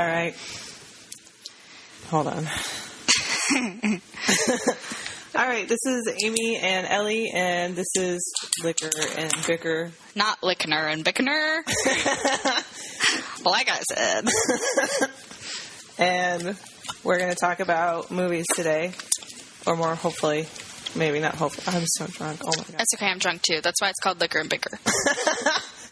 [0.00, 0.34] All right.
[2.08, 2.46] Hold on.
[5.36, 8.32] All right, this is Amy and Ellie, and this is
[8.64, 9.90] Liquor and Bicker.
[10.16, 11.58] Not Lickner and Bickner.
[13.44, 14.28] like I said.
[15.98, 16.56] And
[17.04, 18.92] we're going to talk about movies today,
[19.66, 20.46] or more, hopefully.
[20.96, 21.76] Maybe not hopefully.
[21.76, 22.40] I'm so drunk.
[22.42, 22.66] Oh my god.
[22.78, 23.60] That's okay, I'm drunk too.
[23.60, 24.78] That's why it's called Liquor and Bicker.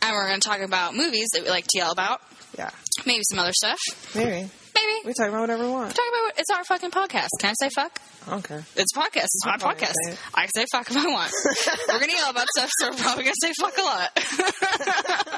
[0.00, 2.22] and we're going to talk about movies that we like to yell about.
[2.56, 2.70] Yeah,
[3.07, 3.79] Maybe some other stuff.
[4.14, 4.49] maybe.
[4.75, 5.00] Maybe.
[5.07, 5.95] We talk about whatever we want.
[5.95, 7.29] Talk about it's our fucking podcast.
[7.41, 8.00] Can I say fuck?
[8.27, 8.64] I don't care.
[8.77, 9.25] It's a podcast.
[9.25, 9.95] It's my podcast.
[10.09, 10.18] it.
[10.35, 11.32] I can say fuck if I want.
[11.89, 14.11] We're gonna yell about stuff, so we're probably gonna say fuck a lot.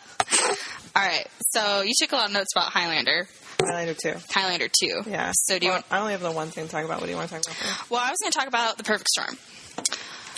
[0.95, 1.27] All right.
[1.49, 3.27] So you took a lot of notes about Highlander.
[3.59, 4.13] Highlander too.
[4.31, 5.01] Highlander two.
[5.07, 5.31] Yeah.
[5.33, 5.85] So do you well, want?
[5.91, 6.99] I only have the one thing to talk about.
[7.01, 7.55] What do you want to talk about?
[7.55, 7.89] first?
[7.91, 9.37] Well, I was gonna talk about the Perfect Storm.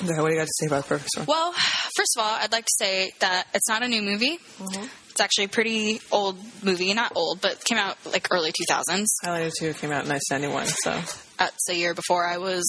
[0.02, 1.26] Okay, what do you got to say about the Perfect Storm?
[1.28, 4.38] Well, first of all, I'd like to say that it's not a new movie.
[4.58, 4.86] Mm-hmm.
[5.20, 6.94] It's actually a pretty old movie.
[6.94, 9.06] Not old, but came out like early 2000s.
[9.22, 10.92] Highlander 2 came out in 1991, so.
[11.38, 12.66] That's a year before I was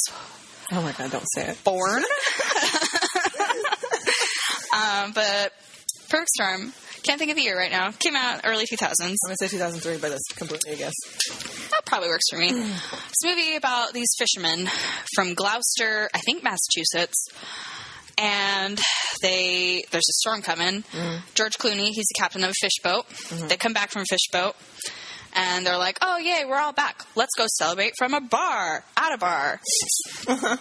[0.73, 1.63] Oh my god, don't say it.
[1.63, 2.03] born.
[4.75, 5.53] um, but
[6.09, 6.73] Perfect Storm,
[7.05, 7.93] can't think of the year right now.
[7.93, 8.95] Came out early 2000s.
[9.01, 10.95] I'm gonna say 2003, but that's completely a guess.
[11.71, 12.49] That probably works for me.
[12.51, 14.69] it's a movie about these fishermen
[15.15, 17.27] from Gloucester, I think Massachusetts.
[18.21, 18.79] And
[19.23, 20.83] they there's a storm coming.
[20.93, 21.21] Mm.
[21.35, 23.09] George Clooney, he's the captain of a fish boat.
[23.09, 23.49] Mm-hmm.
[23.49, 24.55] They come back from a fish boat
[25.35, 27.05] and they're like, "Oh yay, we're all back.
[27.15, 29.61] Let's go celebrate from a bar, at a bar."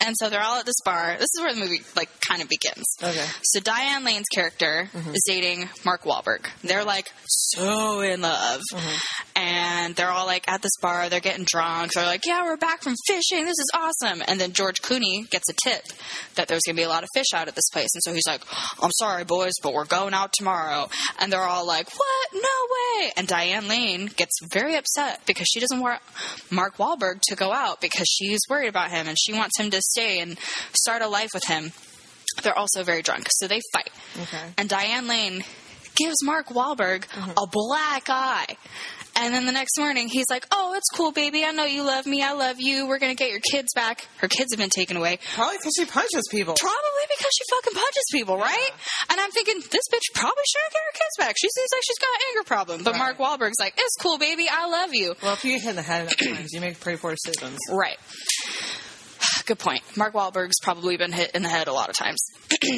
[0.00, 1.16] and so they're all at this bar.
[1.18, 2.84] This is where the movie like kind of begins.
[3.02, 3.24] Okay.
[3.42, 5.14] So Diane Lane's character mm-hmm.
[5.14, 6.46] is dating Mark Wahlberg.
[6.62, 8.62] They're like so in love.
[8.72, 8.96] Mm-hmm.
[9.36, 11.92] And they're all like at this bar, they're getting drunk.
[11.92, 13.44] They're like, Yeah, we're back from fishing.
[13.44, 14.22] This is awesome.
[14.26, 15.82] And then George Clooney gets a tip
[16.36, 17.88] that there's going to be a lot of fish out at this place.
[17.94, 18.42] And so he's like,
[18.82, 20.88] I'm sorry, boys, but we're going out tomorrow.
[21.18, 22.28] And they're all like, What?
[22.32, 23.12] No way.
[23.16, 26.00] And Diane Lane gets very upset because she doesn't want
[26.50, 29.80] Mark Wahlberg to go out because she's worried about him and she wants him to
[29.90, 30.38] stay and
[30.78, 31.72] start a life with him.
[32.42, 33.90] They're also very drunk, so they fight.
[34.22, 34.44] Okay.
[34.56, 35.42] And Diane Lane
[35.96, 37.32] gives Mark Wahlberg mm-hmm.
[37.36, 38.56] a black eye.
[39.16, 41.44] And then the next morning, he's like, "Oh, it's cool, baby.
[41.44, 42.22] I know you love me.
[42.22, 42.86] I love you.
[42.86, 44.06] We're gonna get your kids back.
[44.18, 46.54] Her kids have been taken away, Probably because she punches people.
[46.58, 48.70] probably because she fucking punches people, right?"
[49.10, 51.34] And I'm thinking, this bitch probably should get her kids back.
[51.38, 52.82] She seems like she's got an anger problem.
[52.84, 52.98] But Right.
[53.00, 54.46] Mark Wahlberg's like, "It's cool, baby.
[54.50, 56.78] I love you." Well, if you get hit in the head enough times, you make
[56.80, 57.58] pretty poor decisions.
[57.68, 57.98] Right.
[59.50, 59.82] Good point.
[59.96, 62.20] Mark Wahlberg's probably been hit in the head a lot of times.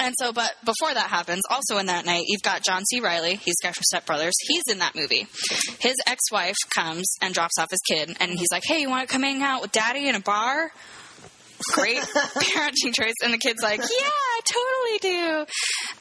[0.00, 3.00] and so, but before that happens, also in that night, you've got John C.
[3.00, 3.34] Reilly.
[3.34, 4.32] He's guy from Step Brothers.
[4.46, 5.26] He's in that movie.
[5.78, 9.06] His ex wife comes and drops off his kid, and he's like, Hey, you want
[9.06, 10.72] to come hang out with daddy in a bar?
[11.72, 13.12] Great parenting choice.
[13.22, 15.46] And the kid's like, Yeah, I totally do.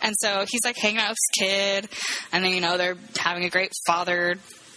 [0.01, 1.89] And so he's like hanging out with his kid,
[2.31, 4.35] and then, you know, they're having a great father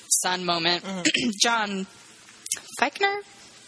[0.08, 0.82] son moment.
[0.82, 1.30] Mm-hmm.
[1.40, 1.86] John
[2.80, 3.20] Feichner?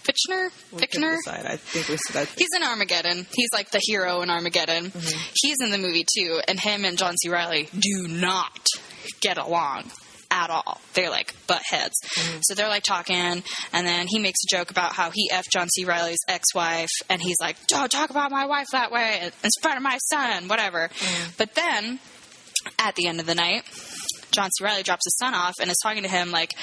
[0.02, 0.50] Fitchner?
[0.72, 1.16] We Fichtner?
[1.26, 2.28] I think we said that.
[2.36, 3.26] He's in Armageddon.
[3.32, 4.90] He's like the hero in Armageddon.
[4.90, 5.18] Mm-hmm.
[5.34, 7.28] He's in the movie too, and him and John C.
[7.28, 8.66] Reilly do not
[9.20, 9.90] get along
[10.30, 10.80] at all.
[10.94, 11.94] They're like butt heads.
[12.02, 12.38] Mm-hmm.
[12.42, 13.42] So they're like talking,
[13.72, 15.84] and then he makes a joke about how he f John C.
[15.84, 19.82] Reilly's ex-wife, and he's like, "Don't talk about my wife that way in front of
[19.82, 21.30] my son, whatever." Mm-hmm.
[21.38, 22.00] But then
[22.78, 23.64] at the end of the night.
[24.32, 24.64] John C.
[24.64, 26.54] Reilly drops his son off and is talking to him like,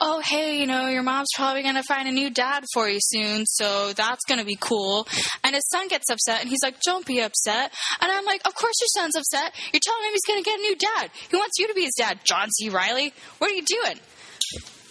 [0.00, 3.44] "Oh, hey, you know, your mom's probably gonna find a new dad for you soon,
[3.46, 5.06] so that's gonna be cool."
[5.44, 8.54] And his son gets upset and he's like, "Don't be upset." And I'm like, "Of
[8.54, 9.54] course your son's upset.
[9.72, 11.10] You're telling him he's gonna get a new dad.
[11.30, 12.68] He wants you to be his dad, John C.
[12.68, 13.12] Reilly.
[13.38, 14.00] What are you doing?"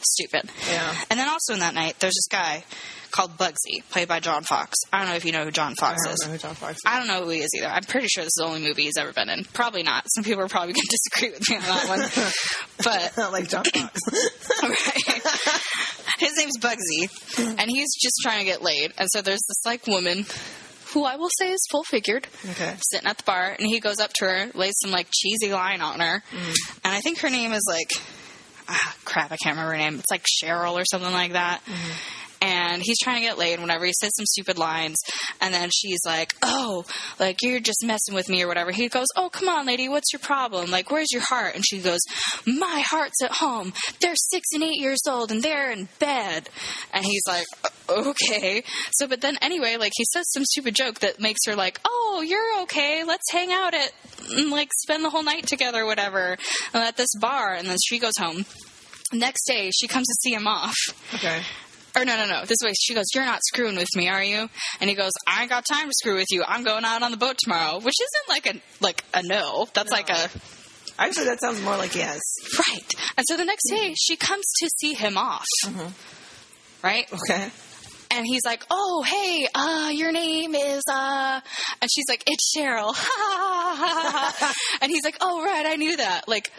[0.06, 0.50] Stupid.
[0.70, 0.96] Yeah.
[1.10, 2.64] And then also in that night, there's this guy
[3.12, 4.78] called Bugsy, played by John Fox.
[4.92, 6.20] I don't know if you know who John I Fox don't is.
[6.26, 6.84] know who John Fox is.
[6.86, 7.68] I don't know who he is either.
[7.68, 9.46] I'm pretty sure this is the only movie he's ever been in.
[9.54, 10.04] Probably not.
[10.14, 12.32] Some people are probably going to disagree with me on that one.
[12.84, 14.00] But Not like John Fox.
[14.64, 15.22] right.
[16.20, 18.94] his name's Bugsy, and he's just trying to get laid.
[18.98, 20.26] And so there's this like woman
[20.94, 22.28] who I will say is full figured.
[22.52, 22.76] okay.
[22.92, 25.82] Sitting at the bar, and he goes up to her, lays some like cheesy line
[25.82, 26.56] on her, mm.
[26.84, 27.92] and I think her name is like,
[28.68, 29.96] ah, crap, I can't remember her name.
[30.00, 31.62] It's like Cheryl or something like that.
[32.46, 34.98] And he's trying to get laid whenever he says some stupid lines.
[35.42, 36.86] And then she's like, Oh,
[37.20, 38.72] like you're just messing with me or whatever.
[38.72, 40.70] He goes, Oh, come on, lady, what's your problem?
[40.70, 41.56] Like, where's your heart?
[41.56, 42.02] And she goes,
[42.46, 43.74] My heart's at home.
[44.00, 46.50] They're six and eight years old and they're in bed.
[46.94, 47.46] And he's like,
[47.90, 48.64] Okay.
[48.94, 52.24] So, but then anyway, like he says some stupid joke that makes her like, Oh,
[52.26, 53.04] you're okay.
[53.04, 56.38] Let's hang out at, mm, like, spend the whole night together, or whatever,
[56.74, 57.54] at this bar.
[57.54, 58.46] And then she goes home.
[59.14, 60.76] Next day, she comes to see him off.
[61.14, 61.42] Okay.
[61.96, 62.46] Or no, no, no.
[62.46, 64.50] This way, she goes, "You're not screwing with me, are you?"
[64.82, 66.44] And he goes, "I ain't got time to screw with you.
[66.46, 69.68] I'm going out on the boat tomorrow." Which isn't like a like a no.
[69.74, 70.30] That's like a
[70.98, 72.22] Actually, that sounds more like yes.
[72.70, 72.94] Right.
[73.18, 75.46] And so the next day, she comes to see him off.
[76.82, 77.12] Right?
[77.12, 77.50] Okay.
[78.12, 81.42] And he's like, "Oh, hey, uh, your name is uh,"
[81.82, 82.96] and she's like, "It's Cheryl."
[84.82, 86.52] and he's like, "Oh, right, I knew that." Like,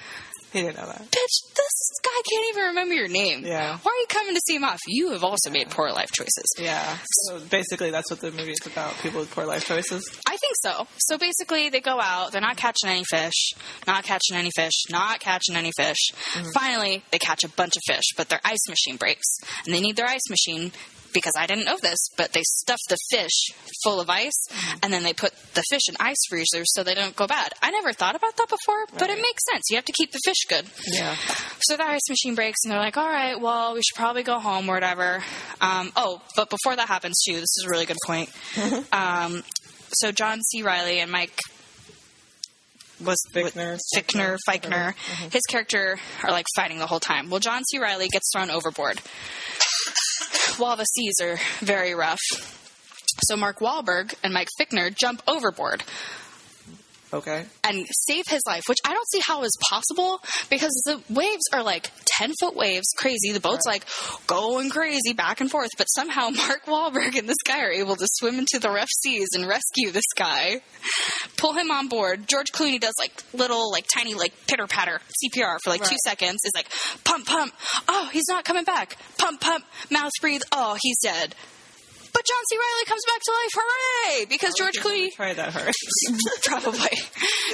[0.53, 1.03] He didn't know that.
[1.03, 3.45] bitch, this guy can't even remember your name.
[3.45, 3.79] Yeah.
[3.83, 4.81] Why are you coming to see him off?
[4.87, 6.45] You have also made poor life choices.
[6.59, 6.97] Yeah.
[7.27, 10.09] So basically, that's what the movie is about: people with poor life choices.
[10.27, 10.87] I think so.
[10.99, 12.33] So basically, they go out.
[12.33, 13.53] They're not catching any fish.
[13.87, 14.85] Not catching any fish.
[14.91, 16.11] Not catching any fish.
[16.13, 16.51] Mm-hmm.
[16.53, 19.27] Finally, they catch a bunch of fish, but their ice machine breaks,
[19.65, 20.73] and they need their ice machine
[21.13, 23.51] because I didn't know this, but they stuff the fish
[23.83, 24.47] full of ice,
[24.83, 27.53] and then they put the fish in ice freezers so they don't go bad.
[27.63, 29.65] I never thought about that before, but it makes sense.
[29.71, 30.67] You have to keep the fish good.
[30.87, 31.15] Yeah.
[31.61, 34.39] So the ice machine breaks, and they're like, "All right, well, we should probably go
[34.39, 35.23] home or whatever."
[35.61, 38.31] Um, oh, but before that happens, too, this is a really good point.
[38.93, 39.43] um,
[39.93, 40.63] so John C.
[40.63, 41.39] Reilly and Mike
[43.05, 43.79] Was Fickner?
[43.95, 45.29] Fickner, Feichner, Mm-hmm.
[45.31, 47.29] his character are like fighting the whole time.
[47.31, 47.79] Well, John C.
[47.79, 49.01] Reilly gets thrown overboard
[50.59, 52.21] while the seas are very rough.
[53.23, 55.83] So Mark Wahlberg and Mike Fickner jump overboard
[57.13, 57.45] Okay.
[57.65, 60.21] and save his life, which I don't see how is possible
[60.51, 63.33] because the waves are like 10 foot waves, crazy.
[63.33, 63.85] The boat's like
[64.27, 68.07] going crazy back and forth, but somehow Mark Wahlberg and this guy are able to
[68.15, 70.61] swim into the rough seas and rescue this guy,
[71.37, 72.27] pull him on board.
[72.29, 76.39] George Clooney does like little, like tiny, like pitter patter CPR for like two seconds.
[76.45, 76.69] Is like
[77.05, 77.53] pump, pump.
[77.89, 78.97] Oh, he's not coming back.
[79.19, 79.65] Pump, pump.
[79.91, 80.43] Mouth breathe.
[80.53, 81.35] Oh, he's dead.
[82.17, 82.57] But John C.
[82.57, 83.51] Reilly comes back to life.
[83.55, 84.25] Hooray!
[84.25, 85.75] Because George Clooney Try that hard.
[86.45, 86.99] Probably.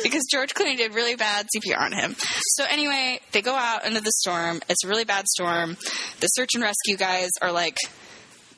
[0.05, 2.15] because George Clooney did really bad CPR on him.
[2.47, 4.61] So anyway, they go out into the storm.
[4.69, 5.77] It's a really bad storm.
[6.21, 7.77] The search and rescue guys are like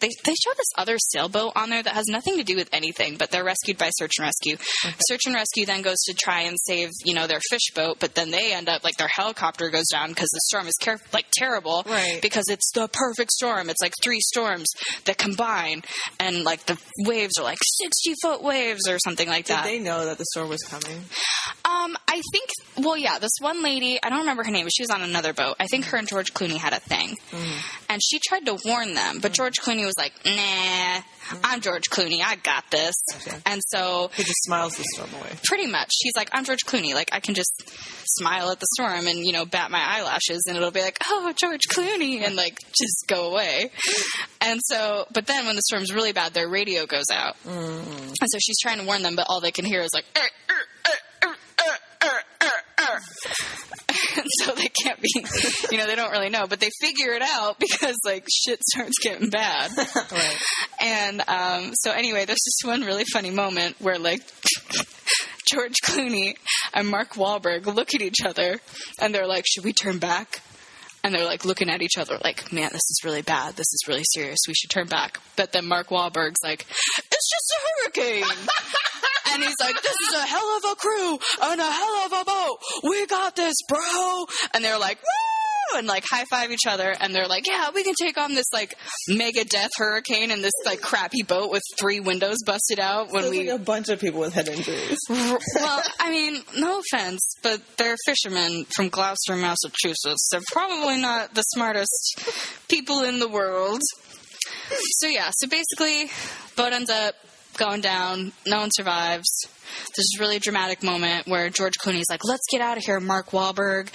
[0.04, 3.16] they, they show this other sailboat on there that has nothing to do with anything,
[3.16, 4.56] but they're rescued by search and rescue.
[5.08, 8.14] Search and rescue then goes to try and save, you know, their fish boat, but
[8.14, 11.26] then they end up like their helicopter goes down because the storm is care- like
[11.32, 12.20] terrible, Right.
[12.20, 13.70] Because it's the perfect storm.
[13.70, 14.66] It's like three storms
[15.04, 15.82] that combine,
[16.20, 19.64] and like the waves are like sixty foot waves or something like Did that.
[19.64, 20.98] Did they know that the storm was coming?
[21.64, 22.50] Um, I think.
[22.78, 23.98] Well, yeah, this one lady.
[24.02, 25.56] I don't remember her name, but she was on another boat.
[25.60, 27.16] I think her and George Clooney had a thing,
[27.88, 31.00] and she tried to warn them, but George Clooney was like, "Nah,
[31.44, 32.20] I'm George Clooney.
[32.24, 33.42] I got this." Gotcha.
[33.46, 35.30] And so, He just smiles the storm away.
[35.44, 36.94] pretty much, she's like, "I'm George Clooney.
[36.94, 37.52] Like, I can just
[38.18, 41.32] smile at the storm and you know bat my eyelashes, and it'll be like, oh,
[41.40, 43.70] George Clooney,' and like just go away."
[44.40, 48.38] And so, but then when the storm's really bad, their radio goes out, and so
[48.38, 50.04] she's trying to warn them, but all they can hear is like.
[50.16, 50.62] "Er, er,
[51.24, 53.00] er, er, er, er, er."
[54.24, 55.10] And so they can't be,
[55.70, 58.98] you know, they don't really know, but they figure it out because like shit starts
[59.02, 59.70] getting bad.
[59.76, 60.36] Right.
[60.80, 64.22] And um, so anyway, there's this one really funny moment where like
[65.50, 66.34] George Clooney
[66.72, 68.58] and Mark Wahlberg look at each other
[69.00, 70.42] and they're like, "Should we turn back?"
[71.02, 73.56] And they're like looking at each other like, "Man, this is really bad.
[73.56, 74.38] This is really serious.
[74.48, 78.48] We should turn back." But then Mark Wahlberg's like, "It's just a hurricane."
[79.34, 82.24] And he's like, this is a hell of a crew and a hell of a
[82.24, 82.58] boat.
[82.84, 84.26] We got this, bro.
[84.54, 85.78] And they're like, woo!
[85.78, 86.94] And like high five each other.
[87.00, 88.76] And they're like, yeah, we can take on this like
[89.08, 93.36] mega death hurricane and this like crappy boat with three windows busted out when There's
[93.36, 93.50] we.
[93.50, 94.98] like a bunch of people with head injuries.
[95.08, 100.28] well, I mean, no offense, but they're fishermen from Gloucester, Massachusetts.
[100.30, 102.20] They're probably not the smartest
[102.68, 103.80] people in the world.
[105.00, 106.10] So yeah, so basically,
[106.56, 107.14] boat ends up
[107.56, 108.32] going down.
[108.46, 109.26] No one survives.
[109.44, 113.30] There's this really dramatic moment where George Clooney's like, "Let's get out of here, Mark
[113.30, 113.88] Wahlberg."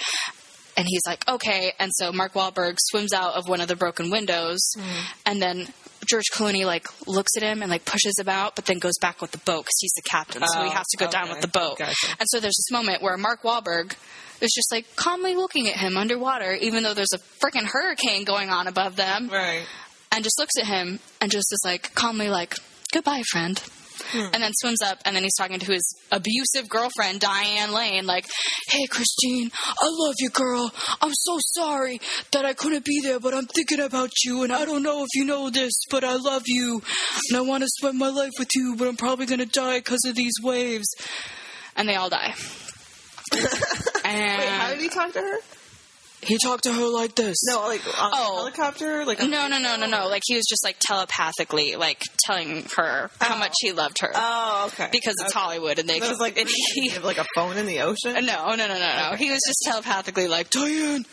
[0.76, 1.72] And he's like, okay.
[1.78, 5.04] And so Mark Wahlberg swims out of one of the broken windows, mm-hmm.
[5.26, 5.66] and then
[6.08, 9.20] George Clooney like looks at him and like pushes him out, but then goes back
[9.20, 11.40] with the boat because he's the captain, so he Oh, has to go down with
[11.42, 11.78] the boat.
[11.78, 11.94] Gotcha.
[12.18, 13.94] And so there's this moment where Mark Wahlberg
[14.40, 18.48] is just like calmly looking at him underwater, even though there's a freaking hurricane going
[18.48, 19.66] on above them, Right.
[20.12, 22.54] and just looks at him and just is like calmly like,
[22.92, 23.60] "Goodbye, friend."
[24.12, 24.28] Hmm.
[24.32, 28.26] And then swims up, and then he's talking to his abusive girlfriend, Diane Lane, like,
[28.68, 30.72] Hey, Christine, I love you, girl.
[31.00, 32.00] I'm so sorry
[32.32, 35.08] that I couldn't be there, but I'm thinking about you, and I don't know if
[35.14, 36.82] you know this, but I love you,
[37.28, 39.78] and I want to spend my life with you, but I'm probably going to die
[39.78, 40.88] because of these waves.
[41.76, 42.34] And they all die.
[43.32, 43.42] and
[44.38, 45.38] Wait, how did he talk to her?
[46.22, 47.36] He talked to her like this.
[47.48, 48.32] No, like on Oh.
[48.32, 49.04] a helicopter?
[49.04, 50.02] Like No, no, no, no, no.
[50.04, 50.08] Oh.
[50.08, 53.38] Like he was just like telepathically, like telling her how Oh.
[53.38, 54.88] much he loved her Oh, okay.
[54.92, 55.32] because it's.
[55.32, 58.12] Hollywood, and they was like, and he he, have like a phone in the ocean?
[58.14, 59.16] no, no, no, no, no.
[59.16, 61.06] He was just telepathically like, Diane,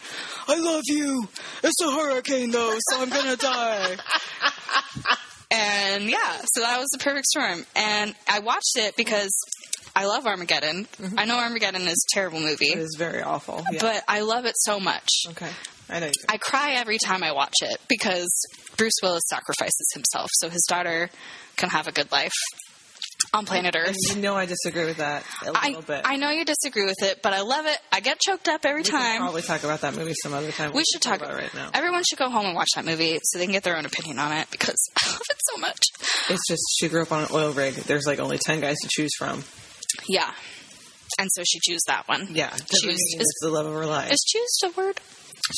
[0.47, 1.27] I love you.
[1.63, 3.95] It's a hurricane though, so I'm gonna die.
[5.51, 7.65] and yeah, so that was the perfect storm.
[7.75, 9.31] And I watched it because
[9.97, 10.87] I love Armageddon.
[11.01, 11.17] Mm-hmm.
[11.19, 13.63] I know Armageddon is a terrible movie, It is very awful.
[13.71, 13.79] Yeah.
[13.81, 15.09] but I love it so much.
[15.29, 15.49] okay,
[15.89, 16.07] I know.
[16.07, 16.11] You.
[16.29, 18.29] I cry every time I watch it because
[18.77, 21.09] Bruce Willis sacrifices himself so his daughter
[21.55, 22.33] can have a good life
[23.33, 23.95] on planet Earth.
[24.09, 26.01] And you know I disagree with that a little bit.
[26.05, 27.77] I know you disagree with it, but I love it.
[27.91, 29.01] I get choked up every time.
[29.01, 29.21] we time.
[29.21, 30.71] probably talk about that movie some other time.
[30.73, 31.71] we should talk about it right now.
[31.73, 34.19] Everyone should go home and watch that movie so they can get their own opinion
[34.19, 35.79] on it because I love it so much.
[36.29, 37.73] It's just she grew up on an oil rig.
[37.73, 39.43] There's like only ten guys to choose from.
[40.07, 40.31] Yeah.
[41.19, 42.27] And so she chose that one.
[42.31, 44.11] Yeah, Choose is, the love of her life.
[44.11, 44.99] is choose a word?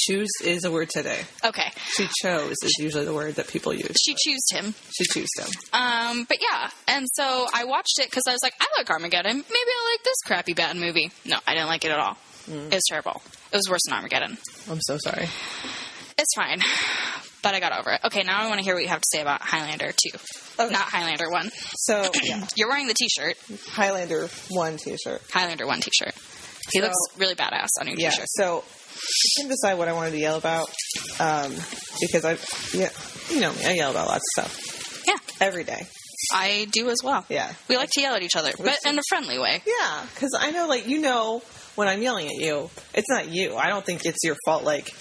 [0.01, 1.19] Choose is a word today.
[1.43, 1.71] Okay.
[1.95, 3.95] She chose is usually the word that people use.
[4.05, 4.73] She chose him.
[4.91, 5.47] She chose him.
[5.73, 9.35] Um, but yeah, and so I watched it because I was like, I like Armageddon.
[9.35, 11.11] Maybe I like this crappy bad movie.
[11.25, 12.17] No, I didn't like it at all.
[12.47, 13.21] It was terrible.
[13.51, 14.37] It was worse than Armageddon.
[14.69, 15.27] I'm so sorry.
[16.17, 16.61] It's fine,
[17.41, 18.01] but I got over it.
[18.05, 20.17] Okay, now I want to hear what you have to say about Highlander 2.
[20.63, 20.71] Okay.
[20.73, 21.49] Not Highlander 1.
[21.75, 23.37] So yeah, You're wearing the t shirt,
[23.71, 25.21] Highlander one T-shirt.
[25.31, 26.13] Highlander 1 t shirt.
[26.71, 28.09] He So- looks really badass on your Yeah.
[28.11, 28.25] t shirt.
[28.29, 30.69] So I couldn't decide what I wanted to yell about
[31.19, 31.53] um,
[32.01, 32.37] because I,
[32.77, 32.89] yeah,
[33.29, 35.87] you know me, I yell about lots of stuff Yeah, every day.
[36.33, 37.25] I do as well.
[37.29, 37.51] Yeah.
[37.69, 39.61] We like to yell at each other, but in a friendly way.
[39.65, 41.41] Yeah, because I know, like, you know,
[41.75, 43.55] when I'm yelling at you, it's not you.
[43.55, 44.93] I don't think it's your fault, like,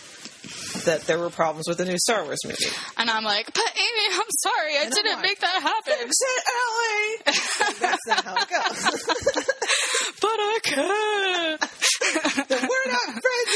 [0.85, 2.65] that there were problems with the new Star Wars movie.
[2.97, 5.95] And I'm like, but Amy, I'm sorry, I didn't like, make that happen.
[5.99, 6.17] Fix
[6.49, 7.77] Ellie!
[7.81, 9.05] That's not how it goes.
[10.21, 11.61] but I can't.
[12.51, 13.51] We're not friends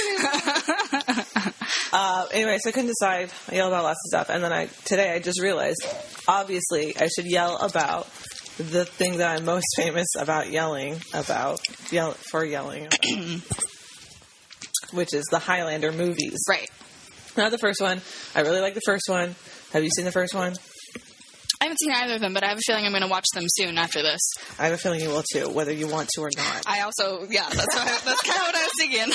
[1.06, 1.54] anymore.
[1.92, 3.30] uh, anyway, so I couldn't decide.
[3.50, 5.86] I yelled about lots of stuff, and then I today I just realized,
[6.28, 8.06] obviously, I should yell about
[8.58, 11.60] the thing that I'm most famous about yelling about,
[11.90, 13.00] yell for yelling, about,
[14.92, 16.38] which is the Highlander movies.
[16.48, 16.68] right.
[17.36, 18.00] Not the first one.
[18.34, 19.34] I really like the first one.
[19.72, 20.54] Have you seen the first one?
[21.62, 23.24] I haven't seen either of them, but I have a feeling I'm going to watch
[23.34, 24.20] them soon after this.
[24.58, 26.62] I have a feeling you will too, whether you want to or not.
[26.66, 29.12] I also, yeah, that's what I, that's kind of what I was thinking.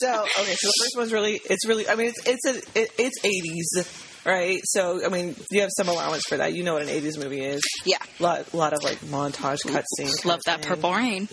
[0.00, 2.90] so okay, so the first one's really it's really I mean it's it's a it,
[2.98, 4.02] it's eighties.
[4.26, 6.52] Right, so I mean, you have some allowance for that.
[6.52, 7.62] You know what an '80s movie is.
[7.84, 10.24] yeah, lot, lot of like montage cutscenes.
[10.24, 11.28] love that purple rain.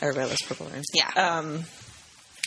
[0.00, 0.82] Everybody loves Purple Rain.
[0.94, 1.10] Yeah.
[1.14, 1.64] Um,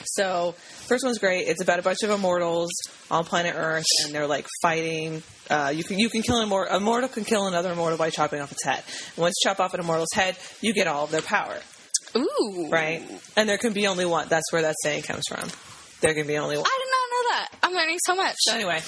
[0.04, 0.54] so
[0.88, 1.48] first one's great.
[1.48, 2.70] It's about a bunch of immortals
[3.10, 5.24] on planet Earth, and they're like fighting.
[5.50, 6.76] Uh, you can you can kill an immortal.
[6.76, 8.84] A mortal can kill another immortal by chopping off its head.
[9.16, 11.58] And once you chop off an immortal's head, you get all of their power.
[12.18, 13.04] Ooh, Right,
[13.36, 14.28] and there can be only one.
[14.30, 15.50] That's where that saying comes from.
[16.02, 16.66] There can be only one.
[16.66, 17.50] I did not know that.
[17.64, 18.36] I'm learning so much.
[18.40, 18.82] So anyway,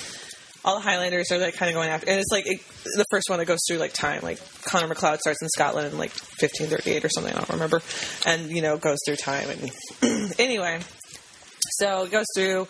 [0.63, 2.61] all the Highlanders are like kind of going after, and it's like it,
[2.95, 4.21] the first one that goes through like time.
[4.21, 7.33] Like Connor MacLeod starts in Scotland in like 1538 or something.
[7.33, 7.81] I don't remember,
[8.25, 9.49] and you know goes through time.
[10.01, 10.79] And anyway,
[11.79, 12.67] so it goes through.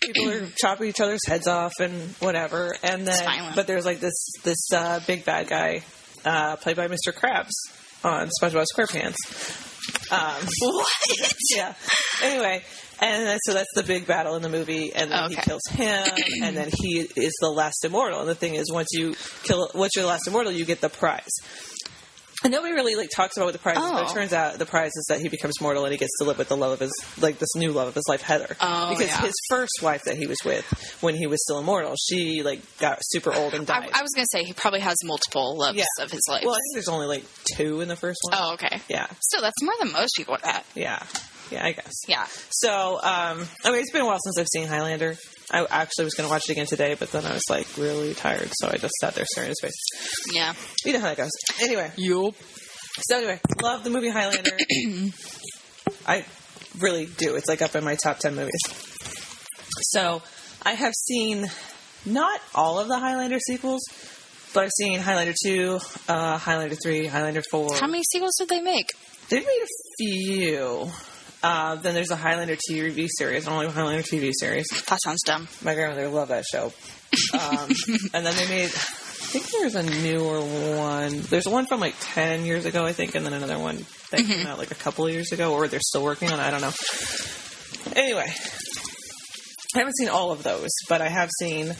[0.00, 3.24] People are chopping each other's heads off and whatever, and then
[3.54, 5.82] but there's like this this uh, big bad guy
[6.24, 7.12] uh, played by Mr.
[7.12, 7.50] Krabs
[8.04, 9.14] on SpongeBob SquarePants.
[10.12, 10.86] Um, What?
[11.56, 11.74] yeah.
[12.22, 12.62] Anyway,
[13.00, 16.06] and then, so that's the big battle in the movie, and then he kills him,
[16.42, 18.20] and then he is the last immortal.
[18.20, 20.88] And the thing is, once you kill, once you're the last immortal, you get the
[20.88, 21.30] prize.
[22.44, 24.14] And nobody really like talks about what the prize is, but it Oh.
[24.14, 26.48] turns out the prize is that he becomes mortal and he gets to live with
[26.48, 28.56] the love of his, like this new love of his life, Heather.
[28.60, 29.20] Oh, because yeah.
[29.22, 30.64] his first wife that he was with
[31.00, 33.90] when he was still immortal, she like got super old and died.
[33.92, 35.84] I was going to say he probably has multiple loves Yeah.
[36.04, 36.42] of his life.
[36.44, 37.24] well, I think there's only like
[37.56, 38.38] two in the first one.
[38.40, 38.80] oh, okay.
[38.88, 40.64] Yeah, Still, that's more than most people at.
[40.74, 41.02] yeah,
[41.50, 41.64] yeah.
[41.64, 41.92] I guess.
[42.08, 42.26] Yeah.
[42.50, 45.16] So, um, I mean, it's been a while since I've seen Highlander.
[45.52, 48.14] I actually was going to watch it again today, but then I was like really
[48.14, 50.32] tired, so I just sat there staring at his face.
[50.32, 50.54] Yeah.
[50.84, 51.30] You know how that goes.
[51.60, 52.34] Anyway, Yup.
[53.02, 54.50] so anyway, love the movie Highlander.
[56.06, 56.24] I
[56.78, 57.34] really do.
[57.34, 58.60] It's like up in my top ten movies.
[59.90, 60.22] So,
[60.62, 61.50] I have seen
[62.06, 63.82] not all of the Highlander sequels,
[64.54, 67.76] but I've seen Highlander two, uh, Highlander three, Highlander four.
[67.76, 68.90] How many sequels did they make?
[69.28, 69.68] They made a
[69.98, 70.90] few.
[71.42, 74.66] Uh, then there's a Highlander TV series, only Highlander TV series.
[74.88, 75.48] That sounds dumb.
[75.62, 76.72] My grandmother loved that show.
[77.34, 77.68] Um,
[78.14, 81.20] and then they made, I think there's a newer one.
[81.22, 84.46] There's one from like 10 years ago, I think, and then another one that came
[84.46, 86.42] out like a couple of years ago, or they're still working on it.
[86.42, 86.72] I don't know.
[87.96, 88.26] Anyway,
[89.74, 91.74] I haven't seen all of those, but I have seen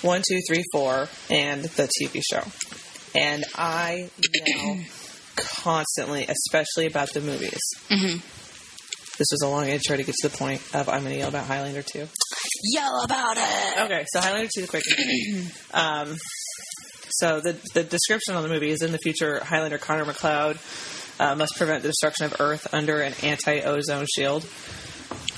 [0.00, 2.42] one, two, three, four, and the TV show.
[3.14, 4.78] And I yell
[5.36, 7.60] constantly, especially about the movies.
[9.22, 11.28] This was a long intro to get to the point of I'm going to yell
[11.28, 12.08] about Highlander 2.
[12.72, 13.80] Yell about it.
[13.82, 14.82] Okay, so Highlander 2 quick.
[15.72, 16.16] um,
[17.08, 20.58] so the the description on the movie is in the future Highlander Connor MacLeod
[21.20, 24.44] uh, must prevent the destruction of Earth under an anti-ozone shield.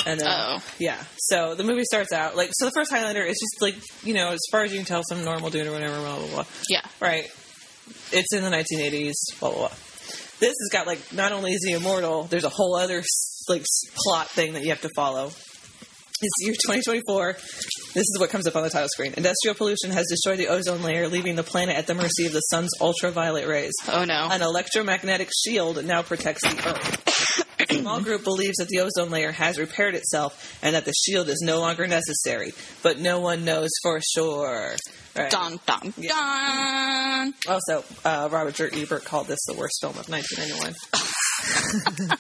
[0.07, 0.63] And then, Uh-oh.
[0.79, 0.97] yeah.
[1.19, 2.65] So the movie starts out like so.
[2.65, 5.27] The first Highlander is just like you know, as far as you can tell, some
[5.27, 5.99] normal dude or whatever.
[5.99, 6.45] Blah blah blah.
[6.71, 6.87] Yeah.
[7.01, 7.27] Right.
[8.13, 9.13] It's in the 1980s.
[9.41, 9.69] Blah blah blah.
[10.41, 13.03] this has got like not only is he immortal, there's a whole other
[13.49, 15.31] like plot thing that you have to follow.
[16.23, 17.33] It's year 2024.
[17.33, 19.15] This is what comes up on the title screen.
[19.17, 22.41] Industrial pollution has destroyed the ozone layer, leaving the planet at the mercy of the
[22.41, 23.73] sun's ultraviolet rays.
[23.89, 24.29] Oh no.
[24.31, 27.45] An electromagnetic shield now protects the Earth.
[27.71, 31.29] A small group believes that the ozone layer has repaired itself and that the shield
[31.29, 34.77] is no longer necessary, but no one knows for sure.
[35.17, 35.31] Right.
[35.31, 37.35] Dun dun dun.
[37.49, 38.61] Also, uh, Robert.
[38.61, 40.75] Ebert called this the worst film of 1991.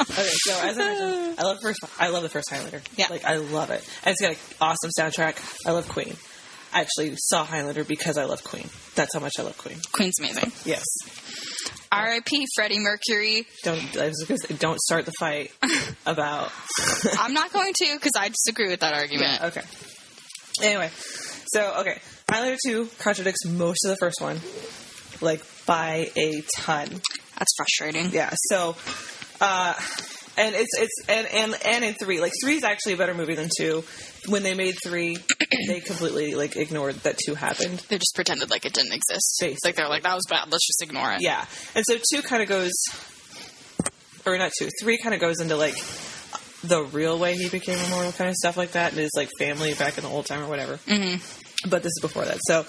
[0.00, 1.80] okay, so as I mentioned, I love first.
[1.98, 2.82] I love the first Highlander.
[2.96, 3.06] Yeah.
[3.10, 5.38] like I love it, and it's got an awesome soundtrack.
[5.66, 6.16] I love Queen.
[6.72, 8.68] I actually saw Highlander because I love Queen.
[8.96, 9.76] That's how much I love Queen.
[9.92, 10.50] Queen's amazing.
[10.64, 10.84] Yes.
[11.92, 12.46] R.I.P.
[12.56, 13.46] Freddie Mercury.
[13.62, 15.52] Don't I was gonna say, don't start the fight
[16.06, 16.50] about.
[17.18, 19.42] I'm not going to because I disagree with that argument.
[19.44, 19.62] okay.
[20.62, 20.90] Anyway,
[21.46, 24.40] so okay, Highlander two contradicts most of the first one,
[25.24, 26.88] like by a ton.
[27.38, 28.10] That's frustrating.
[28.10, 28.30] Yeah.
[28.48, 28.76] So,
[29.40, 29.74] uh,
[30.36, 33.34] and it's it's and and and in three, like three is actually a better movie
[33.34, 33.84] than two.
[34.28, 35.16] When they made three,
[35.68, 37.80] they completely like ignored that two happened.
[37.88, 39.38] They just pretended like it didn't exist.
[39.40, 39.68] Basically.
[39.68, 40.50] Like they're like that was bad.
[40.50, 41.18] Let's just ignore it.
[41.20, 42.72] Yeah, and so two kind of goes,
[44.26, 45.76] or not two, three kind of goes into like
[46.62, 49.74] the real way he became immortal, kind of stuff like that, and his like family
[49.74, 50.76] back in the old time or whatever.
[50.86, 51.68] Mm-hmm.
[51.68, 52.64] But this is before that, so.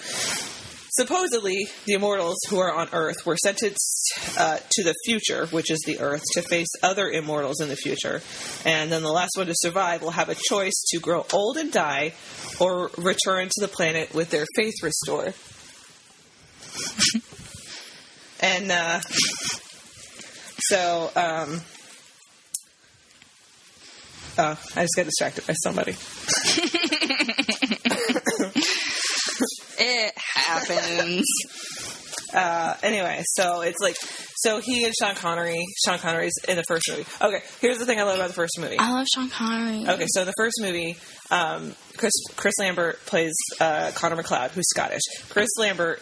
[0.98, 5.78] Supposedly, the immortals who are on Earth were sentenced uh, to the future, which is
[5.84, 8.22] the Earth, to face other immortals in the future.
[8.64, 11.70] And then the last one to survive will have a choice to grow old and
[11.70, 12.14] die,
[12.60, 15.34] or return to the planet with their faith restored.
[18.40, 19.00] and uh,
[20.60, 21.60] so, um,
[24.38, 25.92] oh, I just got distracted by somebody.
[30.46, 31.26] Happens.
[32.34, 33.96] Uh, anyway, so it's like,
[34.36, 37.04] so he and Sean Connery, Sean Connery's in the first movie.
[37.20, 38.78] Okay, here's the thing I love about the first movie.
[38.78, 39.88] I love Sean Connery.
[39.88, 40.96] Okay, so the first movie,
[41.30, 45.02] um, Chris Chris Lambert plays uh, Connor MacLeod, who's Scottish.
[45.30, 46.00] Chris Lambert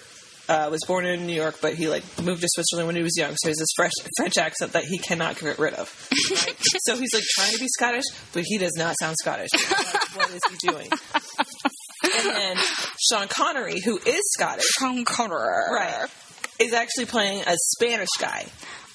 [0.48, 3.16] uh, was born in New York, but he like moved to Switzerland when he was
[3.16, 6.10] young, so he has this fresh French accent that he cannot get rid of.
[6.30, 6.56] Right?
[6.86, 9.50] so he's like trying to be Scottish, but he does not sound Scottish.
[9.52, 10.88] Like, what is he doing?
[12.04, 12.56] And then
[13.10, 15.72] Sean Connery, who is Scottish, Sean Connery.
[15.72, 16.06] right,
[16.58, 18.46] is actually playing a Spanish guy,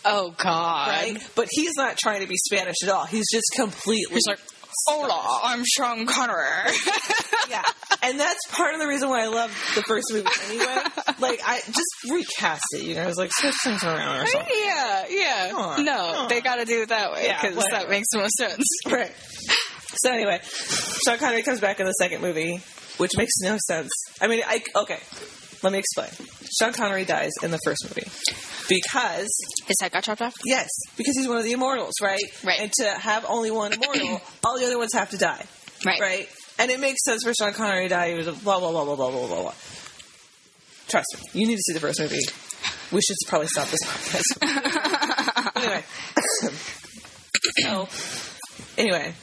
[0.06, 0.88] Oh God.
[0.90, 1.18] right?
[1.36, 3.06] But he's not trying to be Spanish at all.
[3.06, 4.40] He's just completely He's like,
[4.88, 6.72] Hola, I'm Sean Connery.
[7.50, 7.64] yeah,
[8.04, 10.84] and that's part of the reason why I love the first movie anyway.
[11.20, 12.84] Like, I just recast it.
[12.84, 14.50] You know, I was like switch things around or something.
[14.64, 15.76] yeah, yeah.
[15.84, 17.82] No, they got to do it that way because whatever.
[17.84, 18.64] that makes the most sense.
[18.88, 19.12] Right.
[20.02, 20.40] So anyway,
[21.06, 22.62] Sean Connery comes back in the second movie,
[23.00, 23.90] which makes no sense.
[24.22, 25.00] I mean, I okay.
[25.62, 26.10] Let me explain.
[26.58, 28.08] Sean Connery dies in the first movie
[28.70, 29.28] because
[29.68, 30.34] His head got chopped off.
[30.46, 32.24] yes, because he's one of the immortals, right?
[32.46, 32.62] Right.
[32.62, 35.44] And to have only one immortal, all the other ones have to die.
[35.86, 36.00] Right.
[36.00, 36.30] right?
[36.60, 38.12] And it makes sense for Sean Connery to die.
[38.12, 39.54] He was a blah blah blah blah blah blah blah blah.
[40.88, 42.20] Trust me, you need to see the first movie.
[42.92, 45.56] We should probably stop this podcast.
[45.56, 45.84] anyway,
[47.60, 47.88] so
[48.78, 49.14] anyway,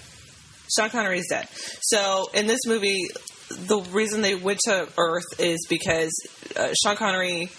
[0.75, 1.49] Sean Connery is dead.
[1.83, 3.09] So in this movie,
[3.51, 6.13] the reason they went to Earth is because
[6.57, 7.51] uh, Sean Connery,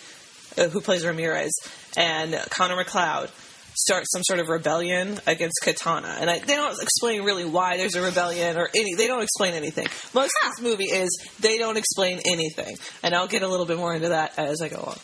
[0.57, 1.53] uh, who plays Ramirez,
[1.95, 3.31] and Connor MacLeod
[3.77, 7.95] start some sort of rebellion against Katana, and I, they don't explain really why there's
[7.95, 8.95] a rebellion or any.
[8.95, 9.87] They don't explain anything.
[10.13, 13.77] Most of this movie is they don't explain anything, and I'll get a little bit
[13.77, 14.97] more into that as I go on.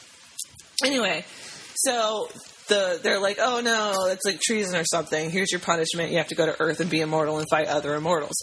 [0.84, 1.24] Anyway,
[1.76, 2.28] so
[2.68, 5.30] the they're like, oh no, it's like treason or something.
[5.30, 6.12] Here's your punishment.
[6.12, 8.36] You have to go to Earth and be immortal and fight other immortals.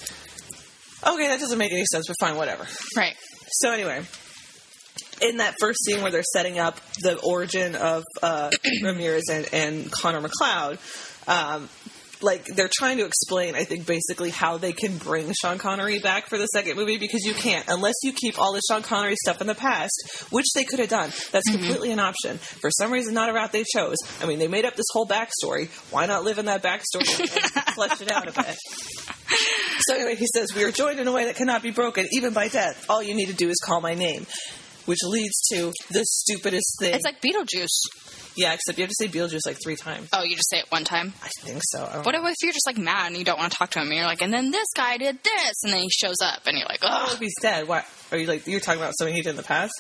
[1.07, 2.67] Okay, that doesn't make any sense, but fine, whatever.
[2.97, 3.15] Right.
[3.53, 4.03] So anyway,
[5.21, 8.51] in that first scene where they're setting up the origin of uh,
[8.83, 10.79] Ramirez and, and Connor MacLeod,
[11.27, 11.69] um,
[12.23, 16.27] like they're trying to explain, I think, basically how they can bring Sean Connery back
[16.27, 19.41] for the second movie because you can't unless you keep all the Sean Connery stuff
[19.41, 21.11] in the past, which they could have done.
[21.33, 22.37] That's completely an option.
[22.37, 23.97] For some reason, not a route they chose.
[24.21, 25.69] I mean, they made up this whole backstory.
[25.91, 27.31] Why not live in that backstory and
[27.75, 28.57] flesh it out a bit?
[29.87, 32.33] So anyway, he says, We are joined in a way that cannot be broken, even
[32.33, 32.87] by death.
[32.89, 34.27] All you need to do is call my name.
[34.87, 36.95] Which leads to the stupidest thing.
[36.95, 38.35] It's like Beetlejuice.
[38.35, 40.09] yeah, except you have to say Beetlejuice like three times.
[40.13, 41.13] Oh, you just say it one time.
[41.23, 41.85] I think so.
[41.85, 43.89] I What if you're just like mad and you don't want to talk to him?
[43.89, 46.57] And you're like, and then this guy did this, and then he shows up, and
[46.57, 47.85] you're like, Oh, oh, he's dead, why?
[48.11, 49.73] Are you like, you're talking about something he did in the past?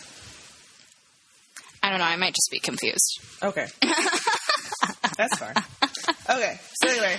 [1.82, 2.04] I don't know.
[2.04, 3.20] I might just be confused.
[3.42, 3.66] Okay.
[5.16, 5.54] That's fine.
[6.28, 7.16] Okay, so anyway,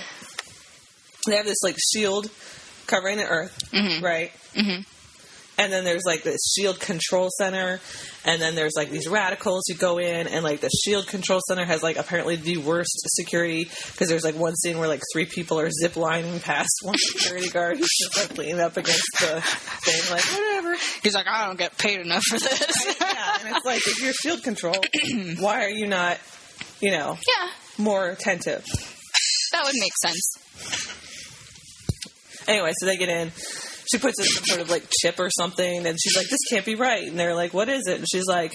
[1.26, 2.30] they have this like shield
[2.92, 3.56] covering the earth,
[4.02, 4.30] right?
[4.54, 4.82] Mm-hmm.
[5.58, 7.80] and then there's like the shield control center
[8.24, 11.64] and then there's like these radicals who go in and like the shield control center
[11.64, 15.58] has like apparently the worst security because there's like one scene where like three people
[15.58, 19.40] are zip lining past one security guard who's just like leaning up against the
[19.84, 22.96] thing like whatever He's like, I don't get paid enough for this.
[23.00, 24.76] yeah and it's like if you're shield control
[25.38, 26.18] why are you not
[26.80, 28.64] you know yeah, more attentive
[29.52, 31.01] that would make sense.
[32.48, 33.30] Anyway so they get in.
[33.90, 36.64] She puts in some sort of like chip or something and she's like this can't
[36.64, 37.06] be right.
[37.06, 37.98] And they're like what is it?
[37.98, 38.52] And she's like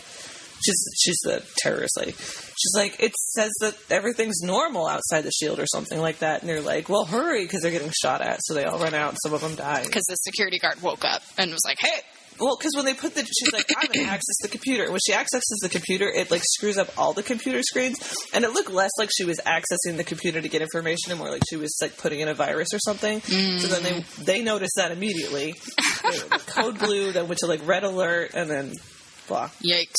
[0.64, 2.14] she's she's the terrorist lady.
[2.14, 6.42] She's like it says that everything's normal outside the shield or something like that.
[6.42, 9.10] And they're like well hurry because they're getting shot at so they all run out
[9.10, 9.84] and some of them die.
[9.84, 12.02] Because the security guard woke up and was like, hey,
[12.40, 15.14] well because when they put the she's like i'm gonna access the computer when she
[15.14, 17.98] accesses the computer it like screws up all the computer screens
[18.34, 21.30] and it looked less like she was accessing the computer to get information and more
[21.30, 24.16] like she was like putting in a virus or something so then they mm.
[24.26, 25.54] they noticed that immediately
[26.48, 28.74] code blue then went to like red alert and then
[29.28, 29.96] blah yikes.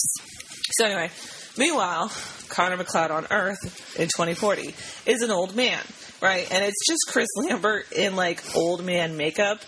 [0.72, 1.10] so anyway,
[1.56, 2.10] meanwhile,
[2.48, 4.74] Connor MacLeod on Earth in 2040
[5.06, 5.80] is an old man,
[6.22, 6.50] right?
[6.50, 9.60] And it's just Chris Lambert in like old man makeup.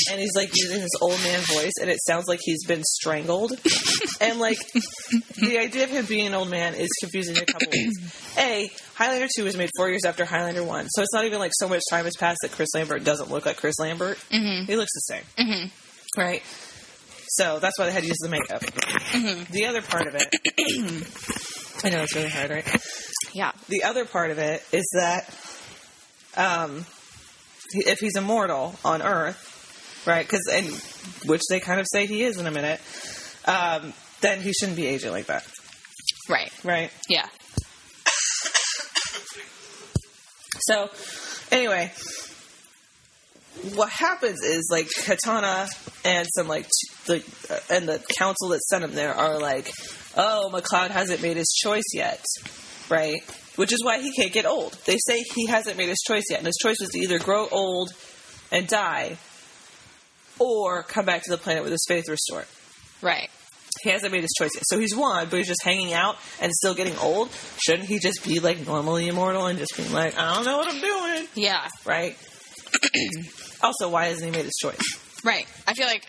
[0.10, 3.52] And he's like using his old man voice, and it sounds like he's been strangled.
[4.20, 4.58] and like
[5.38, 7.92] the idea of him being an old man is confusing in a couple ways.
[8.38, 11.52] A, Highlander 2 was made four years after Highlander 1, so it's not even like
[11.54, 14.18] so much time has passed that Chris Lambert doesn't look like Chris Lambert.
[14.30, 14.66] Mm-hmm.
[14.66, 15.22] He looks the same.
[15.38, 16.20] Mm-hmm.
[16.20, 16.42] Right?
[17.28, 18.60] So that's why they had to use the makeup.
[19.50, 20.28] The other part of it,
[21.84, 22.82] I know it's really hard, right?
[23.32, 23.52] Yeah.
[23.68, 25.28] The other part of it is that
[26.36, 26.86] um,
[27.74, 29.55] if he's immortal on Earth,
[30.06, 30.26] right?
[30.26, 30.66] Because and
[31.28, 32.80] which they kind of say he is in a minute,
[33.46, 35.44] um, then he shouldn't be aging like that,
[36.28, 36.50] Right.
[36.64, 36.90] right?
[37.08, 37.26] Yeah.
[40.68, 40.90] So,
[41.52, 41.92] anyway,
[43.74, 45.68] what happens is like Katana
[46.04, 49.70] and some like t- the uh, and the council that sent him there are like,
[50.16, 52.24] oh, MacLeod hasn't made his choice yet,
[52.88, 53.20] right?
[53.56, 54.72] Which is why he can't get old.
[54.86, 57.48] They say he hasn't made his choice yet, and his choice was to either grow
[57.50, 57.92] old
[58.50, 59.18] and die,
[60.38, 62.46] or come back to the planet with his faith restored.
[63.02, 63.28] Right.
[63.82, 64.64] He hasn't made his choice yet.
[64.66, 67.30] So he's won, but he's just hanging out and still getting old.
[67.64, 70.68] Shouldn't he just be like normally immortal and just being like, I don't know what
[70.72, 71.28] I'm doing?
[71.34, 71.68] Yeah.
[71.84, 72.16] right?
[73.62, 74.80] also, why hasn't he made his choice?
[75.24, 75.46] Right.
[75.66, 76.04] I feel like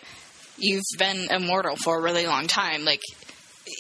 [0.58, 2.86] you've been immortal for a really long time.
[2.86, 3.02] Like,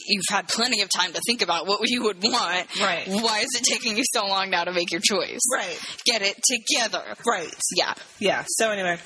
[0.08, 2.68] you've had plenty of time to think about what you would want.
[2.80, 3.08] Right.
[3.08, 5.40] Why is it taking you so long now to make your choice?
[5.52, 5.80] Right.
[6.06, 7.04] Get it together.
[7.26, 7.54] Right.
[7.76, 7.94] Yeah.
[8.20, 8.44] Yeah.
[8.48, 8.98] So anyway,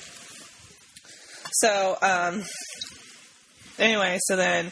[1.52, 2.42] so um,
[3.78, 4.70] anyway, so then.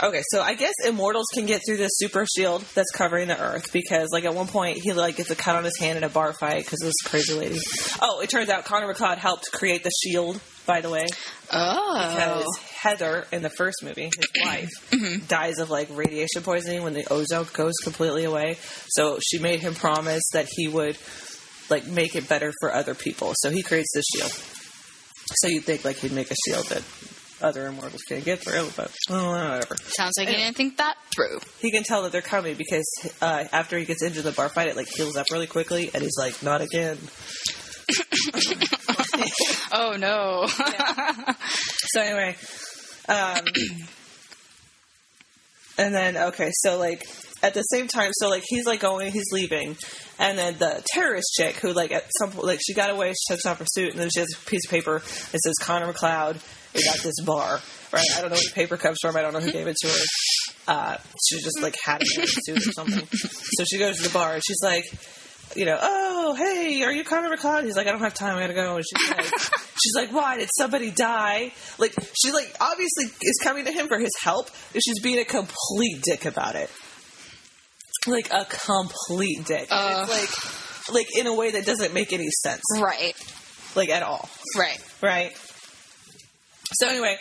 [0.00, 3.72] Okay, so I guess immortals can get through this super shield that's covering the earth
[3.72, 6.08] because, like, at one point he like gets a cut on his hand in a
[6.08, 7.58] bar fight because this crazy lady.
[8.00, 10.40] Oh, it turns out Connor MacLeod helped create the shield.
[10.66, 11.06] By the way,
[11.50, 12.08] Oh.
[12.10, 14.68] because Heather in the first movie, his wife,
[15.28, 18.58] dies of like radiation poisoning when the ozone goes completely away.
[18.90, 20.98] So she made him promise that he would
[21.70, 23.32] like make it better for other people.
[23.36, 24.30] So he creates this shield.
[25.36, 26.82] So you'd think like he'd make a shield that
[27.40, 29.76] other immortals can't get through, but oh, whatever.
[29.76, 31.38] Sounds like he didn't think that through.
[31.60, 32.86] He can tell that they're coming because
[33.20, 35.90] uh, after he gets injured in the bar fight, it like heals up really quickly,
[35.94, 36.98] and he's like, "Not again."
[39.70, 40.46] Oh, no.
[41.90, 42.36] So anyway,
[43.08, 43.44] um,
[45.78, 47.08] and then okay, so like
[47.42, 49.76] at the same time, so like he's like going, he's leaving,
[50.18, 53.34] and then the terrorist chick who like at some point like she got away, she
[53.34, 55.86] takes off her suit, and then she has a piece of paper that says Connor
[55.86, 56.40] MacLeod
[56.74, 57.60] is at this bar.
[57.90, 59.16] Right, I don't know where the paper comes from.
[59.16, 60.04] I don't know who gave it to her.
[60.66, 63.08] Uh, she just like had it in her suit or something.
[63.10, 64.84] So she goes to the bar and she's like,
[65.58, 67.64] you know, oh hey, are you Connor MacLeod?
[67.64, 68.36] He's like, I don't have time.
[68.36, 68.76] I gotta go.
[68.76, 69.26] And she's like,
[69.82, 71.52] she's like, why did somebody die?
[71.78, 75.24] Like she's like obviously is coming to him for his help, and she's being a
[75.24, 76.70] complete dick about it.
[78.06, 79.68] Like a complete dick.
[79.70, 80.06] Uh.
[80.08, 83.12] it's like, like in a way that doesn't make any sense, right.
[83.74, 84.78] like at all Right.
[85.02, 85.32] right?
[86.74, 87.16] So anyway,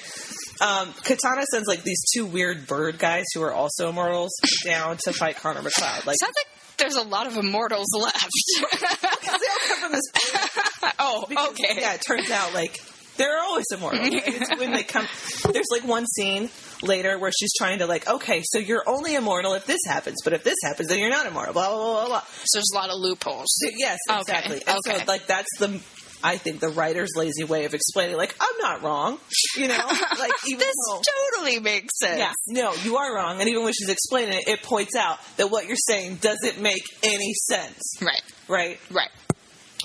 [0.62, 4.32] um, Katana sends like these two weird bird guys who are also immortals
[4.65, 6.06] down to fight Connor MacLeod.
[6.06, 6.47] Like Sounds like
[6.78, 8.30] there's a lot of immortals left.
[8.62, 10.94] they all come from this.
[11.00, 11.82] oh, because, okay.
[11.82, 12.78] Yeah, it turns out like
[13.18, 14.00] they're always immortal.
[14.04, 15.08] It's when they come.
[15.52, 16.50] There's like one scene
[16.84, 20.34] later where she's trying to like, okay, so you're only immortal if this happens, but
[20.34, 21.54] if this happens, then you're not immortal.
[21.54, 22.08] Blah blah blah blah.
[22.08, 22.24] blah.
[22.46, 23.48] So there's a lot of loopholes.
[23.76, 24.62] Yes, Okay, exactly.
[24.68, 25.00] And okay.
[25.00, 25.82] so like that's the
[26.23, 29.19] I think the writer's lazy way of explaining like I'm not wrong,
[29.56, 29.77] you know?
[30.19, 31.01] Like even This though
[31.36, 32.17] totally makes sense.
[32.19, 33.39] yeah, no, you are wrong.
[33.39, 36.82] And even when she's explaining it, it points out that what you're saying doesn't make
[37.03, 37.82] any sense.
[38.01, 38.21] Right.
[38.47, 38.80] Right?
[38.91, 39.10] Right.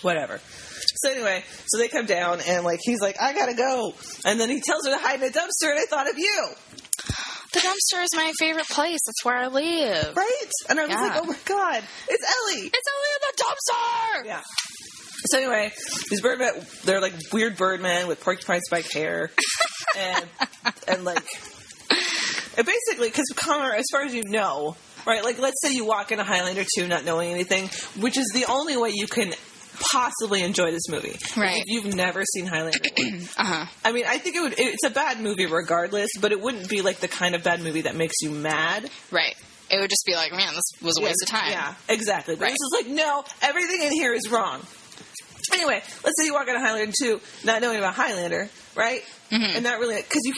[0.02, 0.40] Whatever.
[0.96, 4.48] So anyway, so they come down and like he's like, I gotta go, and then
[4.48, 6.46] he tells her to hide in a dumpster, and I thought of you,
[7.52, 8.98] The dumpster is my favorite place.
[9.06, 10.16] That's where I live.
[10.16, 10.50] right?
[10.70, 11.00] And I was Yeah.
[11.02, 12.66] like, oh my god, it's Ellie.
[12.72, 14.26] It's Ellie in the dumpster.
[14.26, 14.42] Yeah.
[15.30, 15.72] So anyway,
[16.10, 16.50] these birdmen,
[16.84, 19.30] they're like weird birdmen with porcupine spike hair,
[19.98, 20.26] and
[20.88, 21.22] and like,
[22.56, 25.22] and basically, because Connor, as far as you know, right?
[25.24, 27.68] Like, let's say you walk in a Highlander two not knowing anything,
[28.00, 29.32] which is the only way you can
[29.92, 31.16] possibly enjoy this movie.
[31.36, 31.62] Right.
[31.64, 33.20] If you've never seen Highlander, one.
[33.38, 33.66] Uh huh.
[33.84, 34.54] I mean, I think it would.
[34.58, 37.82] It's a bad movie regardless, but it wouldn't be like the kind of bad movie
[37.82, 38.90] that makes you mad.
[39.10, 39.34] Right.
[39.70, 41.50] It would just be like, man, this was a waste of time.
[41.50, 42.34] Yeah, exactly.
[42.34, 42.50] But Right.
[42.50, 44.60] this is like, no, everything in here is wrong.
[45.62, 49.02] Anyway, let's say you walk out of Highlander 2 not knowing about Highlander, right?
[49.30, 49.56] Mm-hmm.
[49.56, 50.32] And not really, because you,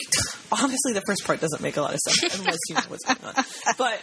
[0.51, 3.35] honestly, the first part doesn't make a lot of sense unless you know what's going
[3.35, 3.43] on.
[3.77, 3.99] But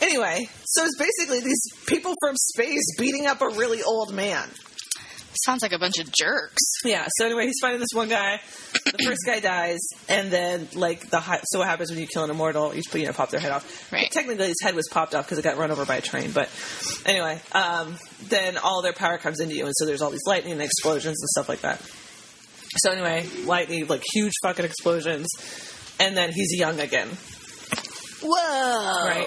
[0.00, 4.48] anyway, so it's basically these people from space beating up a really old man.
[5.44, 6.62] Sounds like a bunch of jerks.
[6.84, 7.06] Yeah.
[7.16, 8.40] So anyway, he's fighting this one guy.
[8.84, 12.24] The first guy dies, and then like the hi- so what happens when you kill
[12.24, 12.74] an immortal?
[12.74, 13.92] You you know pop their head off.
[13.92, 14.10] Right.
[14.10, 16.32] Technically, his head was popped off because it got run over by a train.
[16.32, 16.48] But
[17.06, 17.96] anyway, um,
[18.28, 21.20] then all their power comes into you, and so there's all these lightning and explosions
[21.20, 21.80] and stuff like that.
[22.78, 25.28] So anyway, lightning, like huge fucking explosions,
[26.00, 27.08] and then he's young again.
[28.22, 29.04] Whoa.
[29.06, 29.26] Right.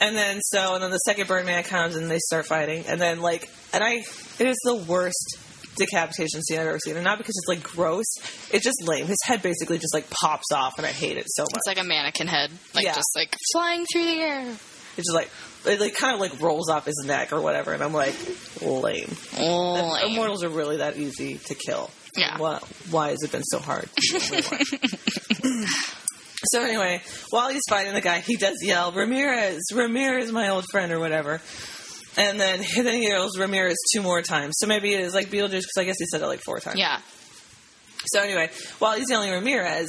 [0.00, 3.20] And then so and then the second Birdman comes and they start fighting and then
[3.20, 3.96] like and I
[4.38, 5.38] it is the worst
[5.76, 6.96] decapitation scene I've ever seen.
[6.96, 8.06] And not because it's like gross.
[8.50, 9.06] It's just lame.
[9.06, 11.52] His head basically just like pops off and I hate it so much.
[11.54, 12.94] It's like a mannequin head, like Yeah.
[12.94, 14.46] just like flying through the air.
[14.96, 15.30] It's just like
[15.66, 18.14] it like kind of like rolls off his neck or whatever and I'm like
[18.62, 19.14] lame.
[19.36, 21.90] And Immortals are really that easy to kill.
[22.16, 22.38] Yeah.
[22.38, 22.58] Why,
[22.90, 23.88] why has it been so hard?
[26.44, 30.92] so anyway, while he's fighting the guy, he does yell, Ramirez, Ramirez, my old friend,
[30.92, 31.40] or whatever.
[32.16, 34.54] And then, then he yells Ramirez two more times.
[34.58, 36.78] So maybe it is like Beetlejuice, because I guess he said it like four times.
[36.78, 37.00] yeah.
[38.06, 39.88] So anyway, while he's yelling Ramirez,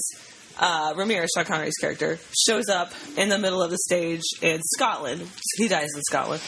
[0.60, 5.26] uh, Ramirez, Sean Connery's character, shows up in the middle of the stage in Scotland.
[5.56, 6.42] He dies in Scotland.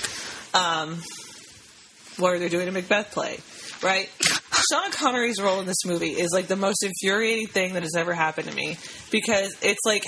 [0.53, 1.01] Um,
[2.17, 3.39] where they're doing a Macbeth play,
[3.81, 4.09] right?
[4.71, 8.13] Sean Connery's role in this movie is like the most infuriating thing that has ever
[8.13, 8.77] happened to me
[9.11, 10.03] because it's like.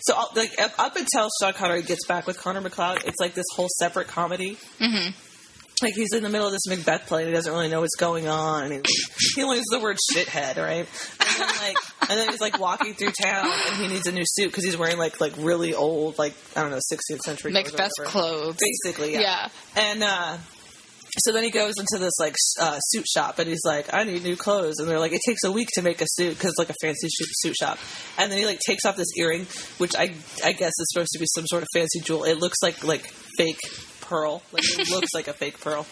[0.00, 3.66] So, like up until Sean Connery gets back with Connor MacLeod, it's like this whole
[3.78, 5.10] separate comedy Mm-hmm.
[5.82, 7.96] like he's in the middle of this Macbeth play and he doesn't really know what's
[7.96, 8.92] going on and he,
[9.34, 10.86] he only uses the word shithead, right?
[11.20, 11.76] And then like
[12.08, 14.76] and then he's like walking through town and he needs a new suit because he's
[14.76, 18.56] wearing like like really old like I don't know 16th century Macbeth clothes.
[18.60, 19.20] basically yeah.
[19.20, 19.48] Yeah.
[19.90, 20.36] and uh
[21.18, 24.22] so then he goes into this like uh, suit shop and he's like, I need
[24.22, 26.58] new clothes, and they're like, it takes a week to make a suit because it's
[26.58, 27.78] like a fancy suit, suit shop.
[28.18, 29.46] And then he like takes off this earring,
[29.78, 32.24] which I I guess is supposed to be some sort of fancy jewel.
[32.24, 33.60] It looks like like fake
[34.02, 35.86] pearl, like it looks like a fake pearl.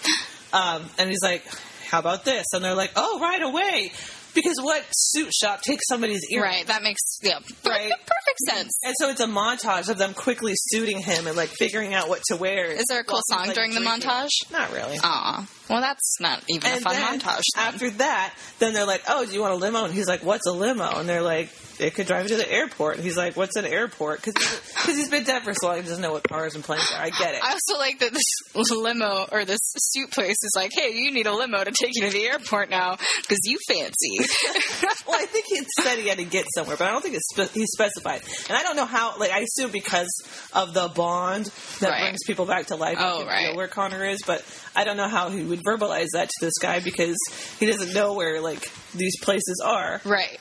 [0.52, 1.44] Um, and he's like,
[1.90, 2.46] how about this?
[2.52, 3.92] And they're like, oh, right away,
[4.34, 6.42] because what suit shop takes somebody's ear?
[6.42, 6.66] Right.
[6.66, 7.38] That makes yeah.
[7.66, 7.90] Right.
[7.90, 8.78] Perfect sense.
[8.84, 12.22] And so it's a montage of them quickly suiting him and like figuring out what
[12.28, 12.66] to wear.
[12.66, 14.08] Is there a cool song like, during the drinking.
[14.10, 14.50] montage?
[14.50, 14.98] Not really.
[15.02, 15.48] Aw.
[15.70, 17.42] Well, that's not even a fun montage.
[17.54, 17.66] then.
[17.66, 20.46] after that, then they're like, "Oh, do you want a limo?" And he's like, "What's
[20.46, 23.36] a limo?" And they're like, "It could drive you to the airport." And he's like,
[23.36, 26.54] "What's an airport?" Because he's been dead for so long, he doesn't know what cars
[26.54, 27.00] and planes are.
[27.02, 27.42] I get it.
[27.42, 28.22] I also like that this
[28.70, 32.02] limo or this suit place is like, hey, you need a limo to take you
[32.02, 34.18] to the airport now because you fancy.
[35.06, 37.28] well, I think he said he had to get somewhere, but I don't think it's
[37.34, 38.22] spe- he specified.
[38.48, 39.18] And I don't know how.
[39.18, 40.10] Like, I assume because
[40.52, 41.46] of the bond
[41.80, 42.00] that Right.
[42.02, 43.54] brings people back to life, Oh, right.
[43.56, 44.20] where Connor is.
[44.26, 44.44] But
[44.76, 47.16] I don't know how he would verbalize that to this guy because
[47.58, 50.00] he doesn't know where like these places are.
[50.04, 50.38] right.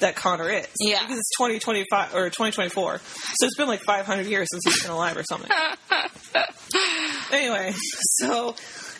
[0.00, 0.66] That Connor is.
[0.80, 1.02] Yeah.
[1.02, 2.98] Because it's 2025 or 2024.
[2.98, 5.50] So it's been like 500 years since he's been alive or something.
[7.32, 7.72] anyway,
[8.18, 8.54] so,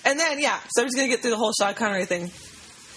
[0.05, 2.31] and then, yeah, so I'm just going to get through the whole Sean Connery thing.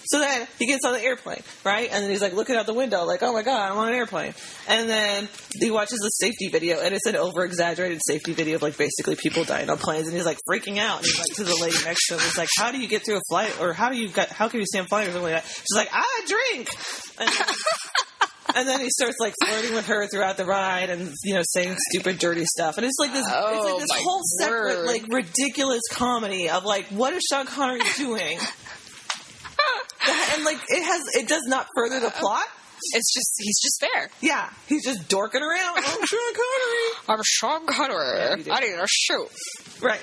[0.08, 1.88] So then he gets on the airplane, right?
[1.92, 3.94] And then he's like looking out the window, like, oh my God, I'm on an
[3.94, 4.32] airplane.
[4.66, 5.28] And then
[5.60, 9.16] he watches the safety video, and it's an over exaggerated safety video of like basically
[9.16, 10.06] people dying on planes.
[10.06, 10.98] And he's like freaking out.
[10.98, 13.04] And he's like to the lady next to him, he's like, how do you get
[13.04, 13.60] through a flight?
[13.60, 15.46] Or how do you get, how can you stand flight or something like that?
[15.50, 16.68] She's like, I drink.
[17.20, 17.46] And then,
[18.54, 21.76] and then he starts like flirting with her throughout the ride and you know saying
[21.90, 24.86] stupid dirty stuff and it's like this it's Oh, like this my whole separate word.
[24.86, 28.38] like ridiculous comedy of like what is Sean Connery doing
[30.34, 32.44] and like it has it does not further the plot
[32.94, 34.08] It's just, he's just there.
[34.20, 38.38] yeah he's just dorking around oh Sean Connery I'm Sean Connery.
[38.38, 38.50] you do.
[38.52, 39.28] I need a shoot.
[39.82, 40.00] right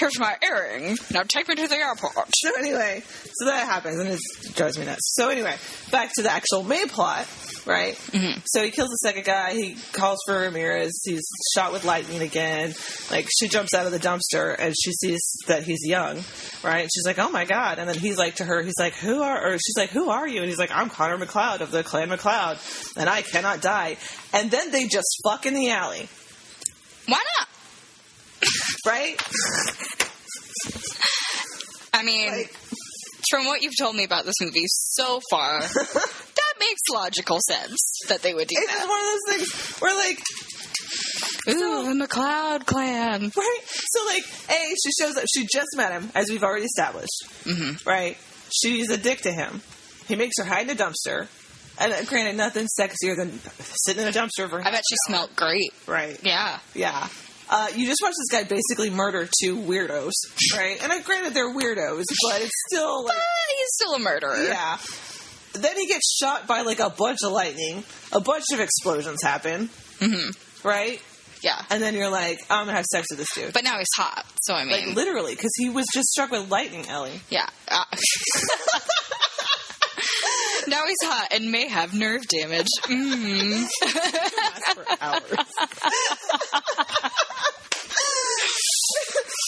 [0.00, 0.96] Here's my earring.
[1.10, 2.14] Now take me to the airport.
[2.34, 3.02] So anyway,
[3.34, 5.12] so that happens and it drives me nuts.
[5.14, 5.56] So anyway,
[5.90, 7.28] back to the actual main plot,
[7.66, 7.94] right?
[7.96, 8.40] Mm-hmm.
[8.46, 9.52] So he kills the second guy.
[9.52, 11.02] He calls for Ramirez.
[11.04, 12.72] He's shot with lightning again.
[13.10, 16.22] Like she jumps out of the dumpster and she sees that he's young,
[16.64, 16.80] right?
[16.80, 19.20] And she's like, "Oh my god!" And then he's like to her, he's like, "Who
[19.20, 21.84] are?" Or she's like, "Who are you?" And he's like, "I'm Connor MacLeod of the
[21.84, 22.58] Clan MacLeod,
[22.96, 23.98] and I cannot die."
[24.32, 26.08] And then they just fuck in the alley,
[27.06, 27.48] Why not?
[28.86, 29.20] Right?
[31.92, 32.52] I mean, Like,
[33.30, 38.22] from what you've told me about this movie so far, that makes logical sense that
[38.22, 38.88] they would do it's that.
[38.88, 40.18] one of those things where like
[41.48, 43.32] Ooh, the MacLeod clan.
[43.36, 43.58] Right?
[43.64, 45.24] So, like, A, she shows up.
[45.34, 47.24] She just met him, as we've already established.
[47.44, 47.88] Mm-hmm.
[47.88, 48.18] Right?
[48.54, 49.62] She's a dick to him.
[50.06, 51.28] He makes her hide in a dumpster.
[51.78, 53.40] And uh, granted, nothing sexier than
[53.86, 55.72] sitting in a dumpster for I bet she smelled great.
[55.86, 56.18] Right.
[56.22, 56.58] Yeah.
[56.74, 57.08] Yeah.
[57.52, 60.12] Uh, you just watch this guy basically murder two weirdos,
[60.56, 60.80] right?
[60.82, 63.20] And I granted, they're weirdos, but it's still like, Uh,
[63.58, 64.40] he's still a murderer.
[64.44, 64.78] yeah.
[65.54, 67.82] Then he gets shot by like a bunch of lightning.
[68.12, 70.30] A bunch of explosions happen, Mm-hmm.
[70.68, 71.02] right?
[71.42, 71.60] Yeah.
[71.70, 73.52] And then you're like, I'm gonna have sex with this dude.
[73.52, 76.48] But now he's hot, so I mean, Like literally, because he was just struck with
[76.50, 77.20] lightning, Ellie.
[77.30, 77.48] yeah.
[77.66, 77.82] Uh,
[80.68, 82.68] now he's hot and may have nerve damage.
[82.84, 83.66] Mm.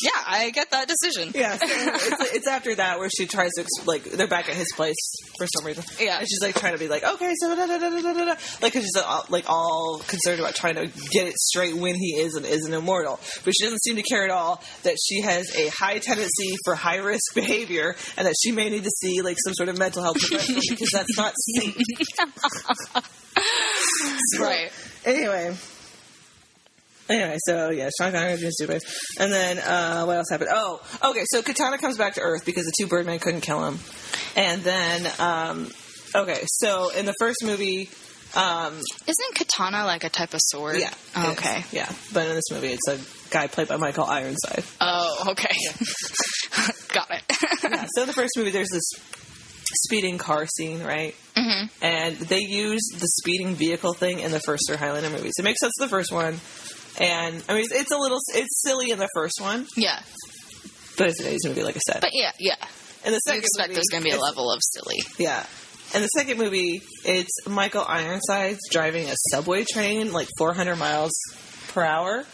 [0.02, 0.36] Lasts for hours.
[0.38, 1.32] Yeah, I get that decision.
[1.34, 4.68] Yeah, so it's, it's after that where she tries to like they're back at his
[4.74, 4.96] place
[5.38, 5.84] for some reason.
[6.00, 6.18] Yeah.
[6.18, 8.34] and she's like trying to be like, okay, so da da da da da da,
[8.60, 12.34] like she's all, like all concerned about trying to get it straight when he is
[12.34, 15.68] and isn't immortal, but she doesn't seem to care at all that she has a
[15.68, 19.54] high tendency for high risk behavior and that she may need to see like some
[19.54, 21.76] sort of mental health professional because that's not safe.
[24.34, 24.70] So, Right.
[25.04, 25.54] Anyway.
[27.12, 28.82] Anyway, so yeah, Sean Connery is stupid.
[29.18, 30.50] And then uh, what else happened?
[30.52, 31.24] Oh, okay.
[31.26, 33.78] So Katana comes back to Earth because the two Birdmen couldn't kill him.
[34.36, 35.70] And then, um,
[36.14, 37.90] okay, so in the first movie,
[38.34, 38.72] um,
[39.06, 40.76] Isn't katana like a type of sword?
[40.78, 41.38] yeah, Oh, it is.
[41.38, 41.64] okay.
[41.70, 41.92] yeah.
[42.14, 42.98] But in this movie, it's a
[43.30, 44.64] guy played by Michael Ironside.
[44.80, 45.54] Oh, okay.
[46.94, 47.22] Got it.
[47.64, 47.86] yeah.
[47.94, 48.90] So in the first movie, there's this
[49.84, 51.14] speeding car scene, right?
[51.36, 55.32] hmm And they use the speeding vehicle thing in the first three Highlander movies.
[55.38, 56.40] It makes sense in the first one.
[57.00, 60.00] And I mean, it's a little, it's silly in the first one, Yeah.
[60.98, 62.00] but it's 80s movie, like I said.
[62.00, 62.54] But yeah, yeah.
[63.04, 65.02] and the You second expect movie, there's going to be a level of silly.
[65.18, 65.44] Yeah.
[65.94, 71.12] And the second movie, it's Michael Ironsides driving a subway train like 400 miles
[71.68, 72.24] per hour.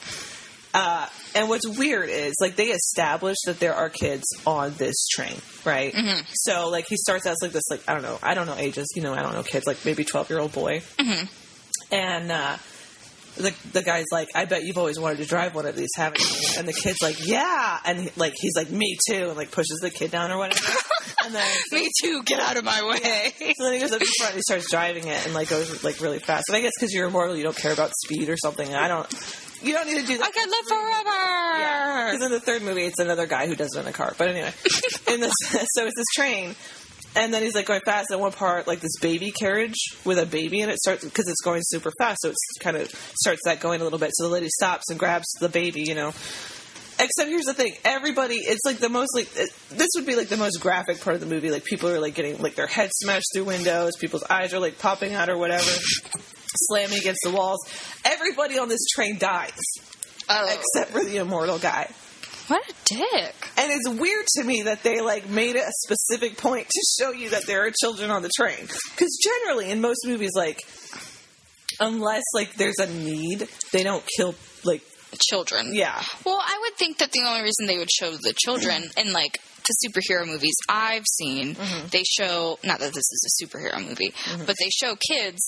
[0.74, 5.34] Uh, and what's weird is like they established that there are kids on this train,
[5.64, 5.92] right?
[5.94, 6.20] Mm-hmm.
[6.34, 8.54] So like he starts out as like this, like I don't know, I don't know
[8.56, 11.24] ages, you know, I don't know kids, like maybe 12 year old boy, Mm-hmm.
[11.90, 12.56] and uh,
[13.38, 16.20] the the guy's like, I bet you've always wanted to drive one of these, haven't
[16.20, 16.58] you?
[16.58, 19.78] And the kid's like, Yeah, and he, like he's like, Me too, and like pushes
[19.80, 20.66] the kid down or whatever,
[21.24, 22.22] and then Me too.
[22.24, 23.32] Get out of my way.
[23.56, 25.82] so then he goes up in front and he starts driving it and like goes
[25.84, 26.44] like really fast.
[26.48, 28.74] And I guess because you're immortal, you don't care about speed or something.
[28.74, 29.08] I don't.
[29.60, 30.24] You don't need to do that.
[30.24, 32.12] I can live forever.
[32.12, 34.14] Because in the third movie, it's another guy who does it in a car.
[34.16, 34.52] But anyway,
[35.08, 35.32] in this,
[35.74, 36.54] so it's this train,
[37.16, 38.10] and then he's like going fast.
[38.10, 41.40] And one part, like this baby carriage with a baby in it, starts because it's
[41.40, 42.18] going super fast.
[42.22, 42.88] So it's kind of
[43.20, 44.10] starts that going a little bit.
[44.14, 46.08] So the lady stops and grabs the baby, you know.
[47.00, 50.28] Except here's the thing: everybody, it's like the most like it, this would be like
[50.28, 51.50] the most graphic part of the movie.
[51.50, 54.78] Like people are like getting like their heads smashed through windows, people's eyes are like
[54.78, 55.70] popping out or whatever,
[56.56, 57.60] slamming against the walls.
[58.04, 59.60] Everybody on this train dies
[60.28, 61.90] Oh, except for the immortal guy.
[62.48, 63.50] What a dick.
[63.56, 67.30] And it's weird to me that they like made a specific point to show you
[67.30, 68.60] that there are children on the train.
[68.60, 70.62] Because generally, in most movies, like
[71.80, 74.34] unless like there's a need, they don't kill
[74.64, 74.82] like
[75.30, 75.74] Children.
[75.74, 76.02] yeah.
[76.24, 79.40] Well, I would think that the only reason they would show the children in like
[79.66, 81.88] the superhero movies I've seen, mm-hmm.
[81.88, 84.44] they show not that this is a superhero movie, mm-hmm.
[84.46, 85.40] but they show kids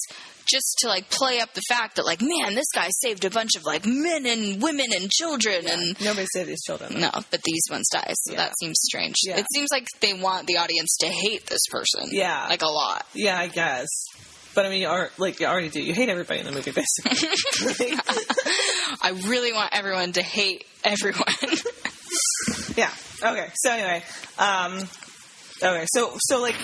[0.47, 3.55] just to like play up the fact that like, man, this guy saved a bunch
[3.57, 7.01] of like men and women and children and Nobody saved these children.
[7.01, 8.39] no, but these ones die, so Yeah.
[8.39, 9.17] that seems strange.
[9.25, 9.39] Yeah.
[9.39, 12.09] It seems like they want the audience to hate this person.
[12.11, 12.47] Yeah.
[12.49, 13.07] Like a lot.
[13.15, 13.89] Yeah, I guess.
[14.55, 15.81] But I mean, you are like you already do.
[15.81, 17.93] You hate everybody in the movie, basically.
[19.03, 21.25] I really want everyone to hate everyone.
[22.77, 22.91] yeah.
[23.23, 23.51] Okay.
[23.55, 24.03] So anyway,
[24.39, 24.89] um,
[25.63, 25.87] okay.
[25.93, 26.57] So so like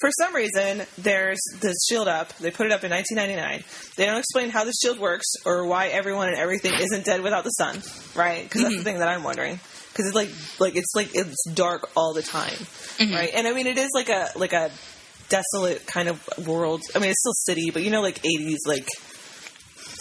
[0.00, 2.36] for some reason there's the shield up.
[2.38, 3.64] They put it up in 1999.
[3.96, 7.44] They don't explain how the shield works or why everyone and everything isn't dead without
[7.44, 7.82] the sun,
[8.14, 8.44] right?
[8.44, 9.60] Because that's the thing that I'm wondering.
[9.92, 12.56] Because it's like like it's like it's dark all the time,
[13.00, 13.30] right?
[13.34, 14.70] And I mean, it is like a like a
[15.28, 16.82] desolate kind of world.
[16.94, 18.86] I mean, it's still city, but you know, like 80s like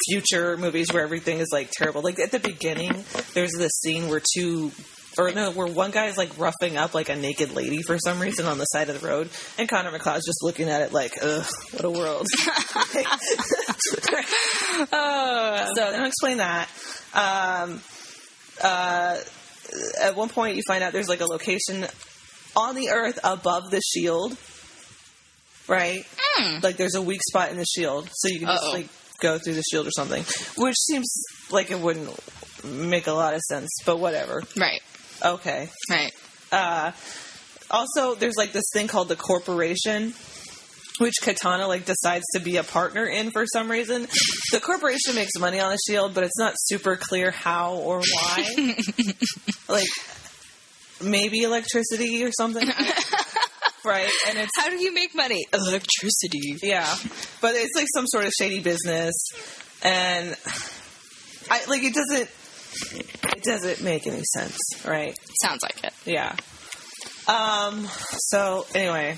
[0.07, 2.01] future movies where everything is like terrible.
[2.01, 3.03] Like at the beginning,
[3.33, 4.71] there's this scene where two
[5.17, 8.19] or no, where one guy is like roughing up like a naked lady for some
[8.19, 11.17] reason on the side of the road, and Connor MacLeod's just looking at it like,
[11.21, 12.27] ugh, what a world.
[14.91, 16.69] Uh, So they don't explain that.
[17.13, 17.81] Um,
[18.63, 19.17] uh,
[20.01, 21.85] at one point, you find out there's like a location
[22.55, 24.37] on the Earth above the shield,
[25.67, 26.05] right?
[26.61, 28.73] Like there's a weak spot in the shield, so you can just Uh-oh.
[28.73, 28.87] like
[29.19, 30.23] go through the shield or something,
[30.57, 31.11] which seems
[31.49, 32.09] like it wouldn't
[32.63, 34.43] make a lot of sense, but whatever.
[34.55, 34.81] right,
[35.25, 35.69] Okay.
[35.89, 36.11] right.
[36.51, 36.91] Uh,
[37.71, 40.13] also, there's like this thing called the corporation,
[40.99, 44.07] which Katana like decides to be a partner in for some reason.
[44.51, 48.75] The corporation makes money on the shield, but it's not super clear how or why.
[49.67, 49.87] like
[51.03, 52.67] maybe electricity or something,
[53.87, 54.09] right?
[54.27, 55.45] And it's How do you make money?
[55.53, 56.57] Electricity.
[56.61, 56.93] yeah,
[57.41, 59.13] but it's like some sort of shady business,
[59.83, 60.35] and
[61.49, 62.29] I like it doesn't.
[62.93, 65.15] It doesn't make any sense, right?
[65.43, 65.93] Sounds like it.
[66.05, 66.35] Yeah.
[67.27, 67.87] Um.
[68.27, 69.17] So anyway,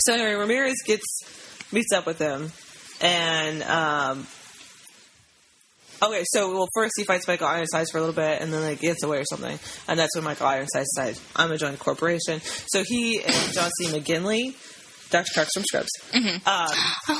[0.00, 1.04] so anyway, Ramirez gets
[1.72, 2.52] meets up with him,
[3.00, 4.26] and um.
[6.02, 8.80] Okay, so well, first he fights Michael Ironsides for a little bit, and then like
[8.80, 12.40] gets away or something, and that's when Michael Ironside decides I'm gonna join the corporation.
[12.42, 13.86] So he and John C.
[13.86, 14.54] McGinley,
[15.10, 15.30] Dr.
[15.34, 16.68] Cox from Scrubs, um, I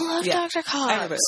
[0.00, 0.34] love Yeah.
[0.48, 0.62] Dr.
[0.62, 0.92] Cox.
[0.92, 1.20] Everybody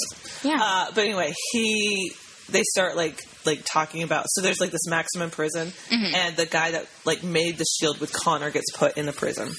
[0.43, 0.59] Yeah.
[0.61, 2.13] uh, but anyway, he
[2.49, 6.73] they start like like talking about so there's like this maximum prison, and the guy
[6.73, 9.55] that like made the shield with Connor gets put in the prison,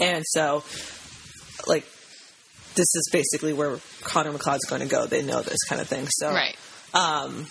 [0.00, 0.64] and so
[1.66, 1.84] like
[2.78, 5.06] this is basically where Connor MacLeod's going to go.
[5.06, 6.06] They know this kind of thing.
[6.08, 6.56] So right.
[6.94, 7.46] um,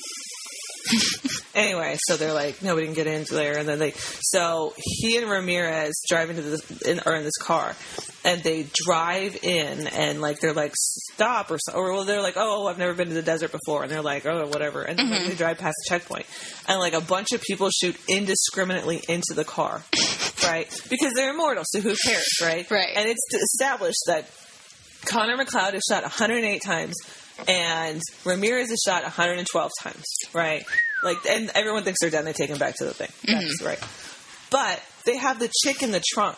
[1.56, 5.30] anyway, so they're like nobody can get into there, and then they so he and
[5.30, 7.76] Ramirez drive into this in, are in this car,
[8.24, 12.36] and they drive in, and like they're like stop or so, or well they're like
[12.38, 15.28] oh I've never been to the desert before, and they're like oh whatever, and like,
[15.28, 16.26] they drive past the checkpoint,
[16.68, 19.84] and like a bunch of people shoot indiscriminately into the car,
[20.44, 20.70] right?
[20.90, 22.70] Because they're immortal, so who cares, right?
[22.70, 22.94] Right.
[22.96, 24.30] and it's established that
[25.06, 26.96] Connor MacLeod is shot 108 times,
[27.48, 30.06] and Ramirez is shot 112 times.
[30.34, 30.66] Right?
[31.04, 33.10] Like, and everyone thinks they're and They take him back to the thing.
[33.28, 33.48] Mm-hmm.
[33.48, 33.80] That's right.
[34.50, 36.38] But they have the chick in the trunk,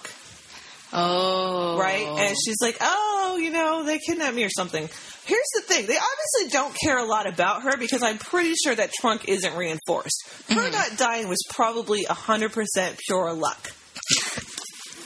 [0.92, 1.78] Oh.
[1.80, 2.06] right?
[2.06, 4.90] And she's like, "Oh, you know, they kidnapped me or something."
[5.26, 8.74] Here's the thing: they obviously don't care a lot about her because I'm pretty sure
[8.74, 10.24] that trunk isn't reinforced.
[10.50, 10.72] Her mm-hmm.
[10.72, 13.72] not dying was probably 100% pure luck.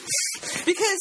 [0.66, 1.00] because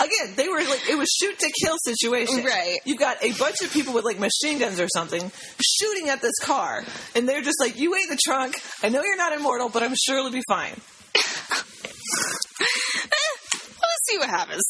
[0.00, 2.44] again, they were like it was shoot to kill situation.
[2.44, 2.80] Right.
[2.84, 5.30] You've got a bunch of people with like machine guns or something
[5.64, 6.84] shooting at this car,
[7.14, 8.56] and they're just like, "You ate the trunk.
[8.82, 10.80] I know you're not immortal, but I'm sure it'll be fine."
[13.84, 14.62] Let's see what happens.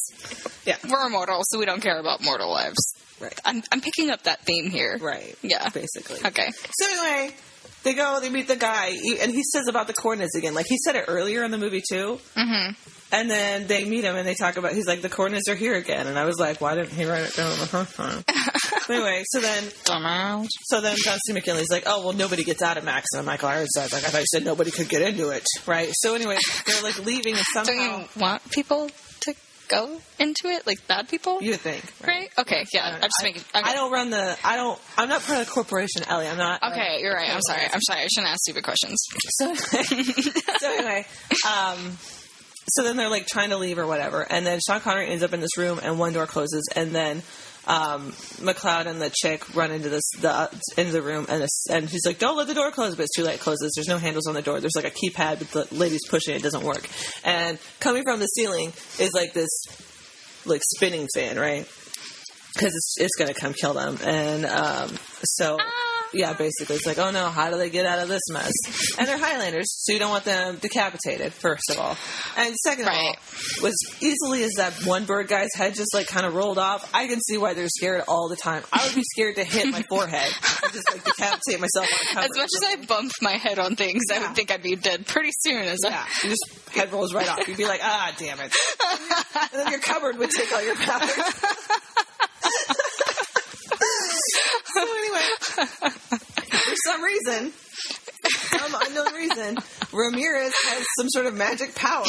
[0.64, 0.76] Yeah.
[0.88, 2.76] We're immortal, so we don't care about mortal lives.
[3.20, 3.38] Right.
[3.44, 4.98] I'm, I'm picking up that theme here.
[5.00, 5.36] Right.
[5.42, 5.68] Yeah.
[5.70, 6.18] Basically.
[6.24, 6.50] Okay.
[6.78, 7.34] So anyway,
[7.82, 10.54] they go, they meet the guy, and he says about the coordinates again.
[10.54, 12.18] Like he said it earlier in the movie too.
[12.36, 12.72] Mm-hmm.
[13.14, 14.72] And then they meet him, and they talk about.
[14.72, 17.22] He's like, the coordinates are here again, and I was like, why didn't he write
[17.22, 18.24] it down on the first time?
[18.90, 20.48] anyway, so then, Dumbass.
[20.64, 21.32] so then John C.
[21.32, 24.18] McGinley's like, oh well, nobody gets out of Max, and Michael Ironside's like, I thought
[24.18, 25.90] you said nobody could get into it, right?
[25.92, 28.90] So anyway, they're like leaving, and Don't somehow you want people
[29.20, 29.34] to
[29.68, 30.66] go into it?
[30.66, 31.40] Like bad people?
[31.40, 32.30] you would think, right?
[32.36, 32.84] Okay, yeah.
[32.84, 33.42] I'm don't just making.
[33.54, 33.70] Okay.
[33.70, 34.36] I don't run the.
[34.42, 34.80] I don't.
[34.98, 36.26] I'm not part of the corporation, Ellie.
[36.26, 36.60] I'm not.
[36.64, 37.30] Okay, you're right.
[37.30, 37.62] I'm sorry.
[37.72, 38.00] I'm sorry.
[38.00, 39.04] I shouldn't ask stupid questions.
[39.38, 39.54] So,
[40.58, 41.06] so anyway,
[41.48, 41.96] um,
[42.68, 45.32] so then they're like trying to leave or whatever, and then Sean Connery ends up
[45.32, 47.22] in this room, and one door closes, and then
[47.66, 51.88] um, MacLeod and the chick run into this the into the room, and this, and
[51.88, 53.36] she's like, "Don't let the door close," but it's too late.
[53.36, 53.72] It closes.
[53.74, 54.60] There's no handles on the door.
[54.60, 56.42] There's like a keypad, but the lady's pushing it.
[56.42, 56.88] Doesn't work.
[57.24, 59.50] And coming from the ceiling is like this
[60.44, 61.66] like spinning fan, right?
[62.54, 64.90] Because it's it's gonna come kill them, and um,
[65.24, 65.58] so
[66.14, 68.52] yeah, basically it's like, oh no, how do they get out of this mess?
[68.98, 71.96] And they're Highlanders, so you don't want them decapitated, first of all,
[72.36, 73.16] and second Right.
[73.16, 76.58] of all, was easily as that one bird guy's head just like kind of rolled
[76.58, 76.88] off.
[76.94, 78.62] I can see why they're scared all the time.
[78.72, 80.30] I would be scared to hit my forehead
[80.62, 82.24] and just like decapitate myself on.
[82.24, 85.06] As much as I bump my head on things, I would think I'd be dead
[85.06, 85.62] pretty soon.
[85.64, 87.46] As yeah, you just head rolls right off.
[87.48, 88.52] You'd be like, ah, damn it,
[89.52, 91.10] and then your cupboard would take all your powers.
[94.74, 95.70] so anyway,
[96.48, 97.52] for some reason,
[98.58, 99.56] some unknown reason,
[99.92, 102.04] Ramirez has some sort of magic power,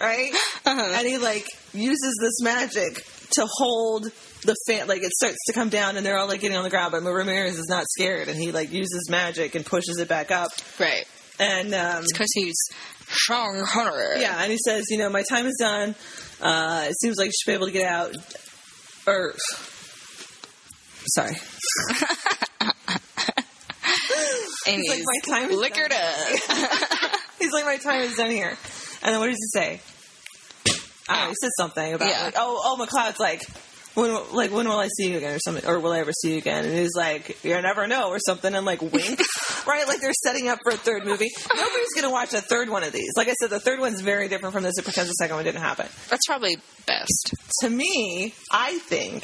[0.00, 0.32] right?
[0.64, 4.04] And he like uses this magic to hold
[4.42, 4.86] the fan.
[4.86, 7.02] Like it starts to come down, and they're all like getting on the ground, but
[7.02, 10.50] Ramirez is not scared, and he like uses magic and pushes it back up.
[10.78, 11.04] right,
[11.38, 12.54] And um, because he's
[13.08, 14.20] strong Connery.
[14.20, 15.94] yeah, and he says, you know, my time is done.
[16.40, 18.14] Uh, it seems like you should be able to get out.
[19.06, 19.34] Or,
[21.06, 21.36] sorry.
[24.66, 26.14] And He's like, "My time is liquored up.
[27.38, 28.56] He's like, my time is done here.
[29.02, 29.80] And then what does he say?
[31.08, 32.22] I don't know, he says something about Yeah.
[32.24, 33.42] like, oh, oh, MacLeod's like,
[33.94, 36.32] when, like, when will I see you again or something, or will I ever see
[36.32, 36.64] you again?
[36.64, 39.20] And he's like, you never know or something, and like wink,
[39.66, 39.86] right?
[39.86, 41.28] Like they're setting up for a third movie.
[41.54, 43.10] Nobody's gonna watch a third one of these.
[43.16, 44.78] Like I said, the third one's very different from this.
[44.78, 45.86] It pretends the second one didn't happen.
[46.08, 47.34] That's probably best.
[47.60, 49.22] To me, I think,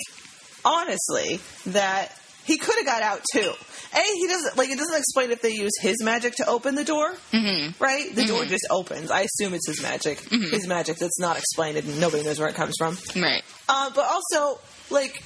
[0.65, 3.53] honestly, that he could have got out too.
[3.93, 6.85] A, he doesn't like it doesn't explain if they use his magic to open the
[6.85, 7.83] door, mm-hmm.
[7.83, 8.15] right?
[8.15, 9.11] The door just opens.
[9.11, 12.55] I assume it's his magic, his magic that's not explained and nobody knows where it
[12.55, 12.97] comes from.
[13.17, 13.43] Right.
[13.69, 15.23] Uh, but also, like,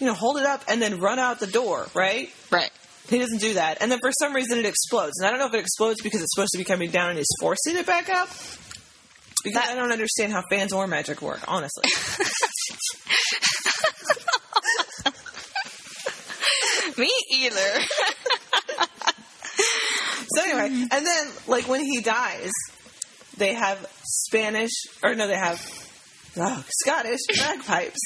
[0.00, 2.30] you know, hold it up and then run out the door, right?
[2.50, 2.70] Right.
[3.08, 5.18] He doesn't do that, and then for some reason it explodes.
[5.18, 7.18] And I don't know if it explodes because it's supposed to be coming down and
[7.18, 8.28] he's forcing it back up.
[9.46, 11.84] Because I don't understand how fans or magic work, honestly.
[16.98, 17.80] Me either.
[20.34, 22.50] So anyway, and then like when he dies,
[23.36, 24.72] they have Spanish
[25.04, 25.64] or no, they have
[26.36, 28.00] oh, Scottish bagpipes,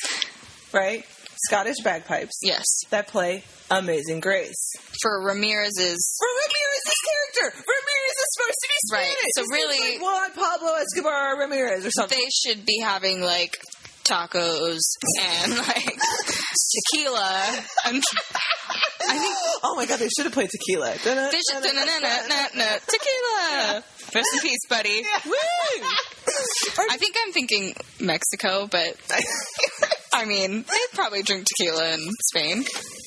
[0.74, 1.06] right?
[1.46, 2.64] Scottish bagpipes yes.
[2.90, 4.72] that play Amazing Grace.
[5.02, 6.16] For Ramirez's.
[6.18, 9.08] For Ramirez's character, Ramirez is supposed to be Spanish!
[9.08, 12.18] Right, so His really- like Juan Pablo Escobar Ramirez or something.
[12.18, 13.56] They should be having like
[14.04, 14.80] tacos
[15.22, 15.98] and like
[16.90, 18.02] tequila and
[19.08, 20.92] I think oh my god, they should have played Tequila.
[20.92, 21.62] they should
[22.86, 23.82] tequila.
[24.14, 25.02] Rest in peace, buddy.
[25.26, 25.32] Woo!
[26.90, 28.96] I think I'm thinking Mexico, but
[30.20, 32.64] I mean they probably drink tequila in Spain.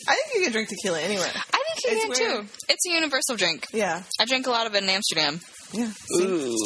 [0.07, 1.31] I think you can drink tequila anywhere.
[1.33, 2.47] I think you It's can weird.
[2.47, 2.53] too.
[2.69, 3.67] It's a universal drink.
[3.73, 5.39] Yeah, I drink a lot of it in Amsterdam.
[5.71, 5.91] yeah.
[6.17, 6.57] See?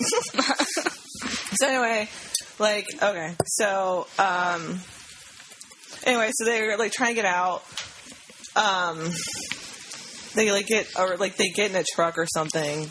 [1.54, 2.08] So anyway,
[2.58, 4.80] like okay, so um,
[6.04, 7.62] anyway, so they're like trying to get out.
[8.56, 9.10] Um,
[10.34, 12.88] they like get or like they get in a truck or something.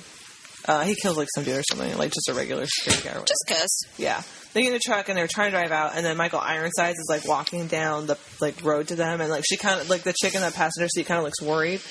[0.68, 3.16] Uh, he kills like some dude or something, like just a regular security guy.
[3.16, 3.28] Or whatever.
[3.28, 3.84] Just cause.
[3.98, 4.22] yeah,
[4.54, 7.00] they get in a truck and they're trying to drive out, and then Michael Ironsides
[7.00, 10.04] is like walking down the like road to them, and like she kind of like
[10.04, 11.82] the chick in the passenger seat kind of looks worried,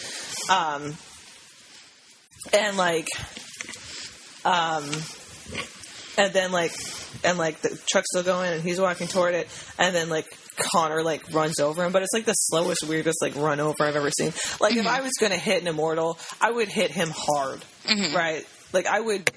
[0.51, 0.95] um,
[2.53, 3.09] and like,
[4.45, 4.85] um,
[6.19, 6.75] and then like,
[7.25, 9.49] and like the truck's still going, and he's walking toward it,
[9.79, 13.37] and then like Connor like runs over him, but it's like the slowest, weirdest like
[13.37, 14.33] run over I've ever seen.
[14.61, 17.65] Like if I was gonna hit an immortal, I would hit him hard,
[18.15, 18.47] right?
[18.73, 19.31] Like I would.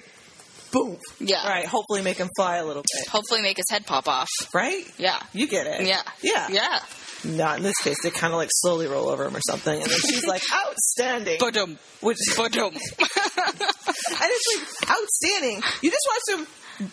[0.73, 0.97] Boom.
[1.19, 1.47] Yeah.
[1.47, 1.65] Right.
[1.65, 3.07] Hopefully make him fly a little bit.
[3.07, 4.27] Hopefully make his head pop off.
[4.53, 4.83] Right?
[4.97, 5.19] Yeah.
[5.31, 5.87] You get it.
[5.87, 6.01] Yeah.
[6.21, 6.47] Yeah.
[6.49, 6.79] Yeah.
[7.25, 7.95] Not in this case.
[8.03, 11.37] They kind of like slowly roll over him or something, and then she's like, "Outstanding."
[11.39, 11.77] Ba-dum.
[12.01, 12.73] Which, Ba-dum.
[12.73, 15.61] and it's like outstanding.
[15.81, 16.47] You just watched him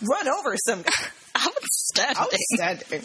[0.09, 0.93] run over some guy.
[1.37, 2.16] Outstanding.
[2.22, 3.05] Outstanding.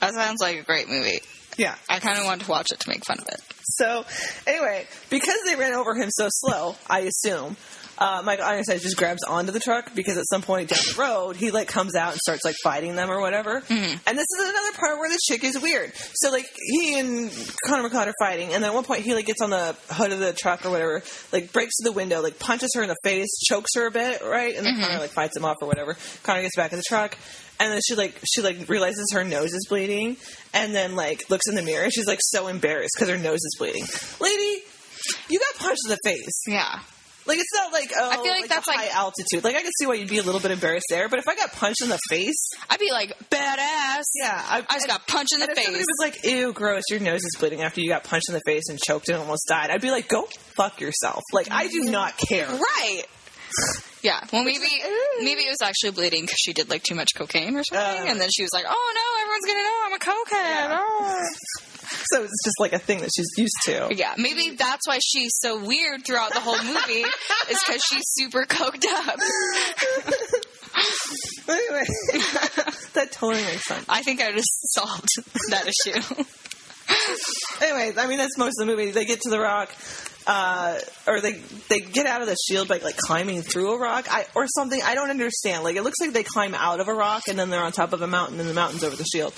[0.00, 1.20] That sounds like a great movie.
[1.56, 1.74] Yeah.
[1.88, 3.40] I kind of wanted to watch it to make fun of it.
[3.62, 4.04] So
[4.46, 7.56] anyway, because they ran over him so slow, I assume.
[7.96, 11.36] Uh, Michael Ironside just grabs onto the truck because at some point down the road
[11.36, 13.62] he like comes out and starts like fighting them or whatever.
[14.04, 15.92] And this is another part where the chick is weird.
[16.14, 17.30] So like he and
[17.64, 20.10] Connor MacLeod are fighting, and then at one point he like gets on the hood
[20.10, 22.96] of the truck or whatever, like breaks through the window, like punches her in the
[23.04, 24.56] face, chokes her a bit, right?
[24.56, 25.96] And then Connor like fights him off or whatever.
[26.24, 27.16] Connor gets back in the truck.
[27.64, 30.18] And then she like she like realizes her nose is bleeding,
[30.52, 31.88] and then like looks in the mirror.
[31.90, 33.86] She's like so embarrassed because her nose is bleeding.
[34.20, 34.62] Lady,
[35.30, 36.42] you got punched in the face.
[36.46, 36.80] Yeah.
[37.24, 39.44] Like it's not like oh, I feel like a that's, high like- altitude.
[39.44, 41.34] Like I can see why you'd be a little bit embarrassed there, but if I
[41.36, 44.02] got punched in the face, I'd be like, badass.
[44.14, 45.86] yeah, I, I just got punched in the and if somebody face.
[45.88, 46.82] was like, "Ew, gross!
[46.90, 49.46] Your nose is bleeding after you got punched in the face and choked and almost
[49.48, 51.92] died," I'd be like, "Go fuck yourself!" Like I do mm-hmm.
[51.92, 52.46] not care.
[52.46, 53.04] Right.
[54.04, 54.20] Yeah.
[54.32, 55.24] Well, maybe Ooh.
[55.24, 58.10] maybe it was actually bleeding because she did like too much cocaine or something, Uh.
[58.10, 61.26] and then she was like, "Oh no, everyone's gonna know I'm a cokehead." Oh.
[62.10, 63.88] So it's just like a thing that she's used to.
[63.94, 67.02] Yeah, maybe that's why she's so weird throughout the whole movie,
[67.50, 69.18] is because she's super coked up.
[71.48, 71.84] Anyway,
[72.94, 73.84] that totally makes sense.
[73.88, 75.06] I think I just solved
[75.50, 76.24] that issue.
[77.64, 78.90] Anyways, I mean that's most of the movie.
[78.90, 79.70] They get to the rock,
[80.26, 81.32] uh, or they
[81.68, 84.80] they get out of the shield by like climbing through a rock, I, or something.
[84.82, 85.64] I don't understand.
[85.64, 87.92] Like it looks like they climb out of a rock and then they're on top
[87.92, 89.34] of a mountain, and the mountain's over the shield,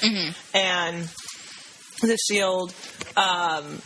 [0.54, 1.08] and
[2.02, 2.74] the shield,
[3.16, 3.80] um,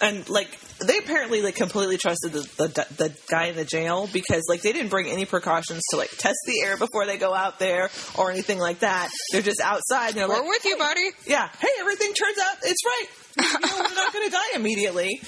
[0.00, 4.42] and like they apparently like completely trusted the, the the guy in the jail because
[4.48, 7.58] like they didn't bring any precautions to like test the air before they go out
[7.58, 9.10] there or anything like that.
[9.32, 10.08] They're just outside.
[10.08, 11.10] And they're We're like, with you, buddy.
[11.26, 13.06] yeah, hey, everything turns out it's right.
[13.38, 15.20] You know, we're not going to die immediately.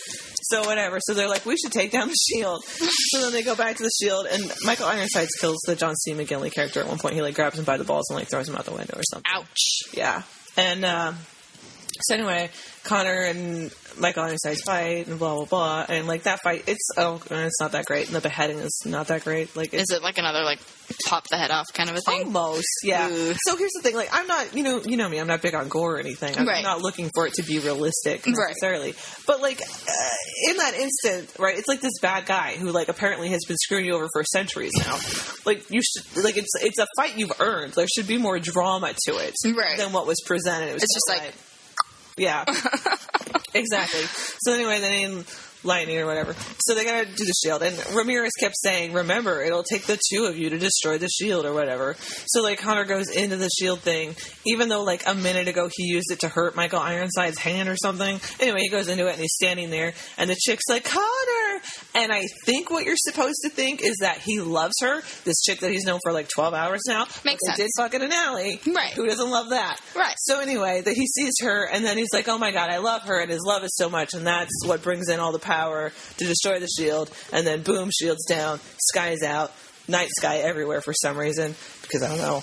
[0.53, 0.99] So whatever.
[1.01, 2.63] So they're like, we should take down the shield.
[2.67, 6.13] So then they go back to the shield, and Michael Ironsides kills the John C.
[6.13, 7.15] McGinley character at one point.
[7.15, 9.03] He like grabs him by the balls and like throws him out the window or
[9.11, 9.33] something.
[9.35, 9.95] Ouch.
[9.95, 10.23] Yeah,
[10.59, 11.13] and uh,
[12.03, 12.51] So anyway,
[12.85, 17.23] Connor and Michael Ironsides fight and blah blah blah, and like that fight, it's oh,
[17.31, 19.55] it's not that great, and the beheading is not that great.
[19.57, 20.61] Like, it's Is it like another like
[21.07, 22.25] pop the head off kind of a thing?
[22.25, 23.09] Almost, yeah.
[23.11, 23.35] Ooh.
[23.47, 25.55] So here's the thing: like, I'm not, you know, you know me, I'm not big
[25.55, 26.37] on gore or anything.
[26.39, 26.63] I'm Right.
[26.63, 28.35] not looking for it to be realistic Right.
[28.49, 28.95] necessarily.
[29.27, 29.93] But like, uh,
[30.51, 31.57] in that instant, right?
[31.59, 34.73] It's like this bad guy who, like, apparently has been screwing you over for centuries
[34.79, 34.99] now.
[35.45, 37.75] like, you should, like, it's it's a fight you've earned.
[37.75, 39.77] There should be more drama to it Right.
[39.77, 40.71] than what was presented.
[40.71, 41.35] It was It's just so, like-
[42.17, 42.45] yeah,
[43.55, 44.03] exactly.
[44.45, 45.25] So anyway, then
[45.65, 46.35] lightning or whatever.
[46.61, 50.25] So they gotta do the shield, and Ramirez kept saying, "Remember, it'll take the two
[50.25, 51.97] of you to destroy the shield or whatever."
[52.27, 55.85] So like Connor goes into the shield thing, even though like a minute ago he
[55.85, 58.21] used it to hurt Michael Ironside's hand or something.
[58.41, 61.63] Anyway, he goes into it and he's standing there, and the chick's like, "Connor,"
[61.95, 65.03] and I think what you're supposed to think is that he loves her.
[65.25, 67.07] This chick that he's known for like 12 hours now.
[67.25, 67.59] Makes sense.
[67.59, 68.61] Did fuck in an alley.
[68.67, 68.93] Right.
[68.93, 69.81] Who doesn't love that?
[69.95, 70.17] Right.
[70.19, 73.03] So anyway, that he sees her, and then he's like, "Oh my god, I love
[73.03, 75.52] her," and his love is so much, and that's what brings in all the power
[75.57, 77.11] to destroy the shield.
[77.33, 79.53] And then boom, shield's down, sky's out,
[79.89, 82.43] night sky everywhere for some reason because I don't know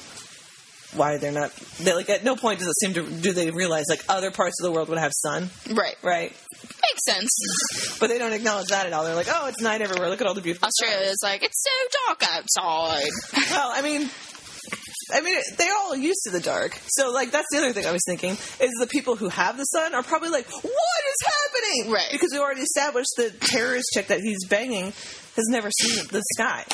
[0.95, 1.51] why they're not.
[1.79, 4.59] They like at no point does it seem to do they realize like other parts
[4.59, 5.95] of the world would have sun, Right.
[6.01, 6.33] right?
[6.63, 7.97] Makes sense.
[7.99, 9.03] But they don't acknowledge that at all.
[9.03, 10.09] They're like, "Oh, it's night everywhere.
[10.09, 11.69] Look at all the beautiful." Australia is like, it's so
[12.07, 13.09] dark outside.
[13.51, 14.09] Well, I mean,
[15.13, 16.77] I mean, they're all used to the dark.
[16.87, 19.63] So, like, that's the other thing I was thinking is the people who have the
[19.65, 22.11] sun are probably like, "What is happening?" Right.
[22.11, 24.93] Because we already established the terrorist chick that he's banging
[25.35, 26.65] has never seen the sky.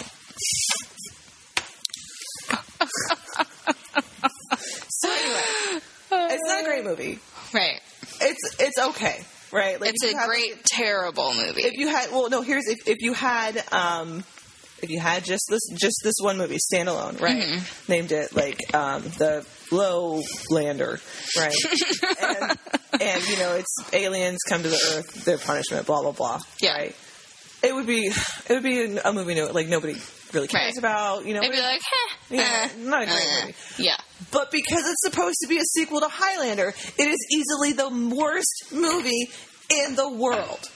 [4.89, 5.81] so anyway,
[6.11, 7.19] it's not a great movie.
[7.53, 7.79] Right.
[8.21, 9.79] It's it's okay, right?
[9.79, 11.63] Like It's a great, terrible movie.
[11.63, 14.23] if you had well no here's if, if you had um
[14.81, 17.91] if you had just this just this one movie standalone right Mm-hmm.
[17.91, 20.21] named it like um the low
[20.51, 20.99] lander
[21.37, 21.55] right
[22.21, 22.57] and,
[23.01, 26.73] and you know it's aliens come to the earth their punishment blah blah blah Yeah.
[26.77, 26.95] right
[27.63, 29.95] it would be it would be a movie no, like nobody
[30.33, 30.77] really cares Right.
[30.77, 33.41] about you know They'd be like, eh, yeah, eh, not a great eh.
[33.45, 33.55] movie.
[33.79, 33.95] Yeah.
[34.31, 36.69] but because it's supposed to be a sequel to Highlander
[36.99, 39.29] it is easily the worst movie
[39.73, 40.69] in the world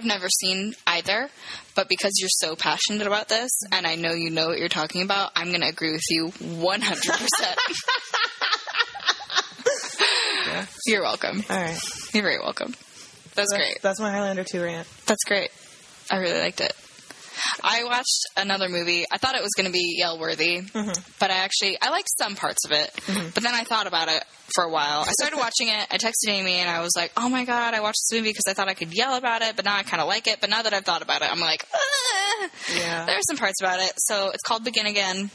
[0.00, 1.28] I've never seen either,
[1.74, 5.02] but because you're so passionate about this and I know you know what you're talking
[5.02, 7.56] about, I'm going to agree with you 100%.
[10.46, 11.44] yeah You're welcome.
[11.50, 11.78] all right
[12.14, 12.72] You're very welcome.
[13.34, 13.82] That's great.
[13.82, 14.88] That's my Highlander 2 rant.
[15.04, 15.50] That's great.
[16.10, 16.74] I really liked it.
[17.62, 19.04] I watched another movie.
[19.10, 20.62] I thought it was going to be yell worthy,
[21.18, 22.90] but I actually I liked some parts of it.
[23.34, 24.22] But then I thought about it
[24.54, 25.00] for a while.
[25.06, 25.86] I started watching it.
[25.90, 28.44] I texted Amy and I was like, "Oh my god, I watched this movie because
[28.48, 30.40] I thought I could yell about it, but now I kind of like it.
[30.40, 32.48] But now that I've thought about it, I'm like, ah.
[32.74, 33.04] Yeah.
[33.06, 33.92] there are some parts about it.
[33.98, 35.30] So it's called Begin Again.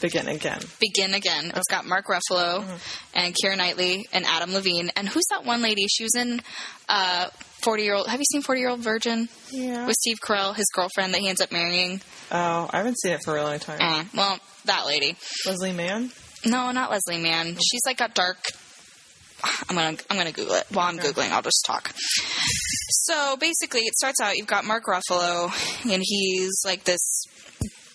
[0.00, 0.60] Begin again.
[0.78, 1.52] Begin Again.
[1.54, 2.64] It's got Mark Ruffalo
[3.14, 4.90] and Keira Knightley and Adam Levine.
[4.94, 5.86] And who's that one lady?
[5.88, 6.42] She was in
[6.88, 7.28] uh,
[7.62, 8.06] Forty Year Old.
[8.08, 9.28] Have you seen Forty Year Old Virgin?
[9.50, 9.86] Yeah.
[9.86, 12.00] with Steve Carell, his girlfriend that he ends up marrying.
[12.30, 13.78] Oh, I haven't seen it for a really long time.
[13.80, 15.16] Eh, well, that lady.
[15.46, 16.10] Leslie Mann?
[16.44, 17.54] No, not Leslie Mann.
[17.54, 18.38] She's like a dark.
[19.68, 21.30] I'm gonna I'm gonna Google it while I'm googling.
[21.30, 21.92] I'll just talk.
[21.96, 24.36] So basically, it starts out.
[24.36, 25.50] You've got Mark Ruffalo,
[25.90, 27.00] and he's like this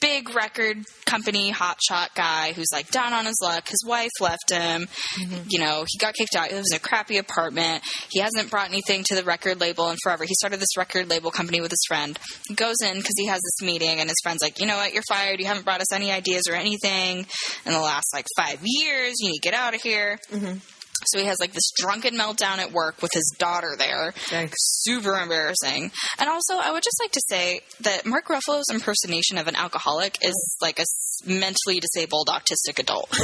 [0.02, 3.68] big record company hotshot guy who's like down on his luck.
[3.68, 4.88] His wife left him.
[5.20, 5.44] Mm-hmm.
[5.50, 6.48] You know, he got kicked out.
[6.48, 7.84] He lives in a crappy apartment.
[8.10, 10.26] He hasn't brought anything to the record label in forever.
[10.26, 12.20] He started this record label company with his friend.
[12.48, 14.94] He goes in because he has this meeting, and his friend's like, you know what,
[14.94, 15.40] you're fired.
[15.40, 17.26] You haven't brought us any ideas or anything
[17.66, 19.16] in the last like five years.
[19.20, 20.18] You need to get out of here.
[20.32, 20.58] Mm-hmm.
[21.06, 24.14] So he has like this drunken meltdown at work with his daughter there.
[24.28, 24.54] Yikes.
[24.58, 25.92] Super embarrassing.
[26.20, 30.18] And also, I would just like to say that Mark Ruffalo's impersonation of an alcoholic
[30.24, 30.84] is like a
[31.26, 33.10] mentally disabled autistic adult.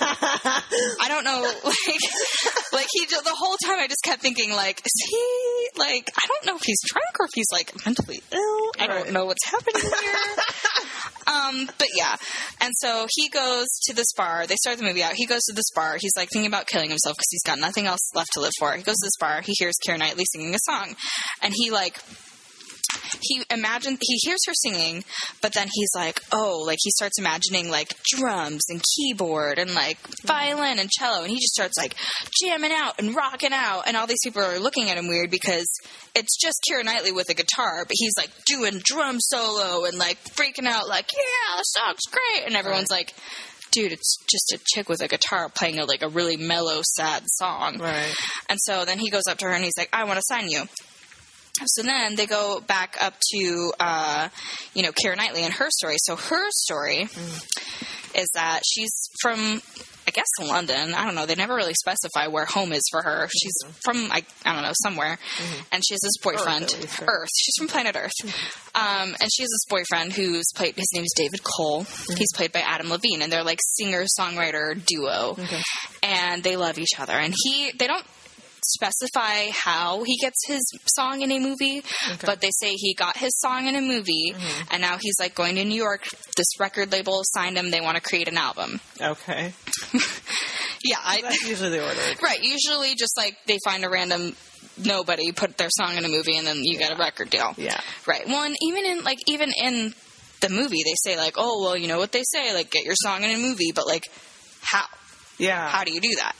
[0.00, 2.00] I don't know, like,
[2.72, 6.46] like he the whole time I just kept thinking, like, is he like I don't
[6.46, 8.70] know if he's drunk or if he's like mentally ill.
[8.78, 9.12] I don't Right.
[9.12, 10.14] know what's happening here.
[11.32, 12.16] Um, but yeah,
[12.60, 14.46] and so he goes to this bar.
[14.46, 15.14] They start the movie out.
[15.14, 15.96] He goes to this bar.
[16.00, 18.72] He's like thinking about killing himself because he's got nothing else left to live for.
[18.72, 19.40] He goes to this bar.
[19.40, 20.94] He hears Keira Knightley singing a song,
[21.42, 21.98] and he like
[23.22, 25.04] he imagines he hears her singing,
[25.40, 29.98] but then he's like, oh, like he starts imagining like drums and keyboard and like
[30.24, 31.94] violin and cello, and he just starts like
[32.40, 35.66] jamming out and rocking out, and all these people are looking at him weird because
[36.14, 40.22] it's just Keira Knightley with a guitar, but he's like doing drum solo and like
[40.24, 43.14] freaking out, like yeah, the song's great, and everyone's like.
[43.74, 47.22] Dude, it's just a chick with a guitar playing a, like a really mellow, sad
[47.24, 47.78] song.
[47.78, 48.12] Right.
[48.50, 50.50] And so then he goes up to her and he's like, I want to sign
[50.50, 50.64] you.
[51.64, 54.28] So then they go back up to, uh,
[54.74, 55.96] you know, Keira Knightley and her story.
[55.98, 57.08] So her story
[58.14, 59.60] is that she's from
[60.06, 60.94] I guess London.
[60.94, 61.26] I don't know.
[61.26, 63.28] They never really specify where home is for her.
[63.40, 65.16] She's from I, I don't know somewhere,
[65.70, 67.28] and she has this boyfriend, least, Earth.
[67.38, 68.10] She's from planet Earth,
[68.74, 70.74] um, and she has this boyfriend who's played.
[70.74, 71.84] His name is David Kohl.
[72.16, 75.36] He's played by Adam Levine, and they're like singer songwriter duo,
[76.02, 77.12] and they love each other.
[77.12, 78.04] And he they don't
[78.64, 81.82] specify how he gets his song in a movie,
[82.24, 84.62] but they say he got his song in a movie, mm-hmm.
[84.70, 86.06] and now he's like going to New York.
[86.36, 87.70] This record label signed him.
[87.70, 88.80] They want to create an album.
[89.00, 89.52] Okay.
[90.84, 92.00] Yeah, I, That's usually the order.
[92.22, 92.42] right.
[92.42, 94.34] Usually, just like they find a random
[94.84, 97.54] nobody, put their song in a movie, and then you get a record deal.
[97.56, 97.80] Yeah.
[98.06, 98.26] Right.
[98.26, 99.94] Well, and even in like even in
[100.40, 102.94] the movie, they say like, oh well, you know what they say, like get your
[102.96, 104.10] song in a movie, but like
[104.60, 104.84] how?
[105.38, 105.68] Yeah.
[105.68, 106.34] How do you do that?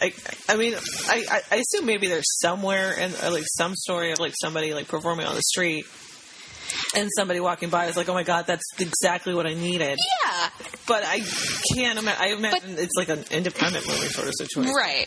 [0.00, 0.12] I,
[0.48, 0.74] I mean,
[1.08, 4.88] I, I- assume maybe there's somewhere in uh, like some story of like somebody like
[4.88, 5.86] performing on the street,
[6.96, 10.48] and somebody walking by is like, "Oh my god, that's exactly what I needed." Yeah.
[10.88, 11.20] But I
[11.74, 12.22] can't imagine.
[12.22, 15.06] I imagine it's like an independent movie sort of situation, Right.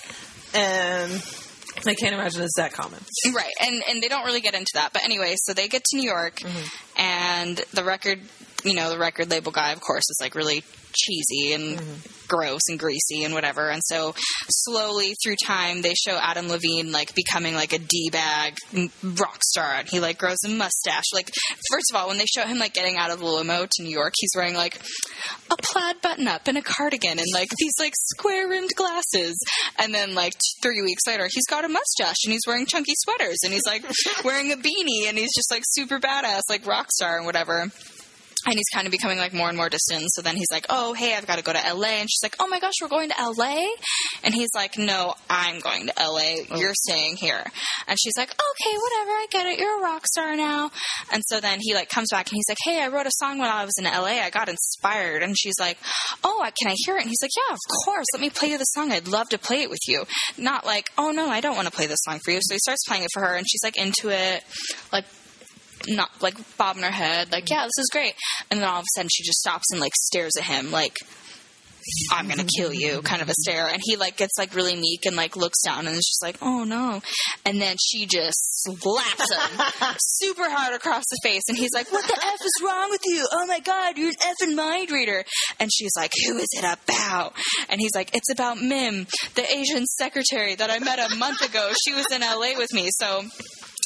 [0.53, 1.11] and
[1.85, 2.99] I can't imagine it's that common.
[3.33, 4.93] Right, and and they don't really get into that.
[4.93, 6.39] But anyway, so they get to New York,
[6.97, 8.21] and the record,
[8.63, 12.27] you know, the record label guy, of course, is like really cheesy and mm-hmm.
[12.27, 13.69] gross and greasy and whatever.
[13.69, 14.15] And so
[14.49, 18.57] slowly through time, they show Adam Levine like becoming like a d bag
[19.03, 21.05] rock star, and he like grows a mustache.
[21.13, 21.31] Like
[21.69, 23.91] first of all, when they show him like getting out of the limo to New
[23.91, 24.79] York, he's wearing like
[25.51, 29.37] a plaid button up and a cardigan and like these like square rimmed glasses.
[29.77, 33.37] And then like three weeks later, he's got a mustache and he's wearing chunky sweaters
[33.43, 33.83] and he's like
[34.23, 37.69] wearing a beanie and he's just like super badass, like rock star and whatever.
[38.47, 40.05] And he's kind of becoming like more and more distant.
[40.13, 42.35] So then he's like, "Oh, hey, I've got to go to LA." And she's like,
[42.39, 43.67] "Oh my gosh, we're going to LA?"
[44.23, 46.45] And he's like, "No, I'm going to LA.
[46.49, 46.57] Oh.
[46.57, 47.43] You're staying here."
[47.87, 49.11] And she's like, "Okay, whatever.
[49.11, 49.59] I get it.
[49.59, 50.71] You're a rock star now."
[51.11, 53.39] And so then he like comes back and he's like, "Hey, I wrote a song
[53.39, 54.23] when I was in LA.
[54.23, 55.77] I got inspired." And she's like,
[56.23, 58.05] "Oh, can I hear it?" And he's like, "Yeah, of course.
[58.13, 58.91] Let me play you the song.
[58.91, 60.05] I'd love to play it with you."
[60.37, 62.59] Not like, "Oh no, I don't want to play this song for you." So he
[62.59, 64.43] starts playing it for her, and she's like into it,
[64.93, 65.05] like
[65.87, 68.13] not like bobbing her head, like, yeah, this is great.
[68.49, 70.95] And then all of a sudden she just stops and like stares at him like
[72.11, 73.67] I'm gonna kill you kind of a stare.
[73.67, 76.37] And he like gets like really meek and like looks down and is just like,
[76.41, 77.01] Oh no
[77.47, 79.61] and then she just slaps him
[79.99, 83.25] super hard across the face and he's like, What the F is wrong with you?
[83.31, 85.23] Oh my god, you're an effing mind reader
[85.59, 87.33] and she's like, Who is it about?
[87.69, 91.71] And he's like, It's about Mim, the Asian secretary that I met a month ago.
[91.85, 93.23] She was in LA with me, so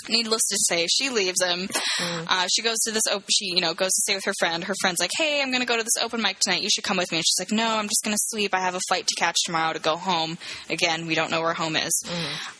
[0.09, 1.67] Needless to say, she leaves him.
[1.99, 3.03] Uh, she goes to this.
[3.11, 4.63] Op- she you know goes to stay with her friend.
[4.63, 6.61] Her friend's like, "Hey, I'm going to go to this open mic tonight.
[6.61, 8.53] You should come with me." And she's like, "No, I'm just going to sleep.
[8.53, 10.37] I have a flight to catch tomorrow to go home."
[10.69, 12.03] Again, we don't know where home is.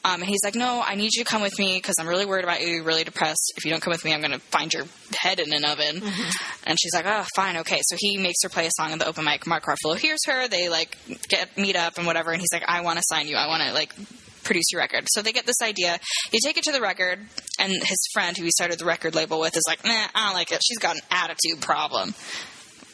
[0.04, 2.26] Um, and he's like, "No, I need you to come with me because I'm really
[2.26, 2.68] worried about you.
[2.68, 3.54] You're really depressed.
[3.58, 4.86] If you don't come with me, I'm going to find your
[5.18, 6.02] head in an oven."
[6.66, 9.08] And she's like, "Oh, fine, okay." So he makes her play a song in the
[9.08, 9.48] open mic.
[9.48, 10.48] Mark Ruffalo hears her.
[10.48, 12.32] They like get meet up and whatever.
[12.32, 13.36] And he's like, "I want to sign you.
[13.36, 13.94] I want to like."
[14.44, 15.06] Produce your record.
[15.10, 16.00] So they get this idea.
[16.32, 17.20] You take it to the record,
[17.60, 20.34] and his friend who he started the record label with is like, nah, I don't
[20.34, 20.62] like it.
[20.64, 22.14] She's got an attitude problem.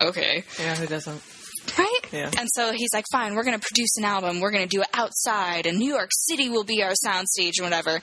[0.01, 0.43] Okay.
[0.59, 1.21] Yeah, who doesn't?
[2.11, 2.31] Yeah.
[2.37, 4.39] And so he's like, fine, we're going to produce an album.
[4.39, 7.65] We're going to do it outside, and New York City will be our soundstage and
[7.65, 7.91] whatever.
[7.91, 8.01] And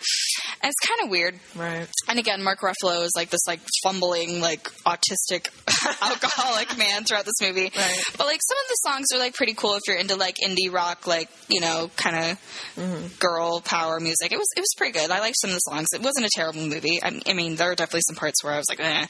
[0.73, 1.39] it's kind of weird.
[1.57, 1.87] Right.
[2.09, 5.49] And again, Mark Ruffalo is like this like fumbling, like autistic
[6.03, 7.71] alcoholic man throughout this movie.
[7.77, 7.99] Right.
[8.17, 10.73] But like some of the songs are like pretty cool if you're into like indie
[10.73, 12.41] rock, like you know, kind of
[12.77, 13.07] Mm-hmm.
[13.21, 14.33] girl power music.
[14.33, 15.11] It was it was pretty good.
[15.13, 15.87] I liked some of the songs.
[15.95, 17.01] It wasn't a terrible movie.
[17.01, 19.07] I, I mean, there were definitely some parts where I was like, eh.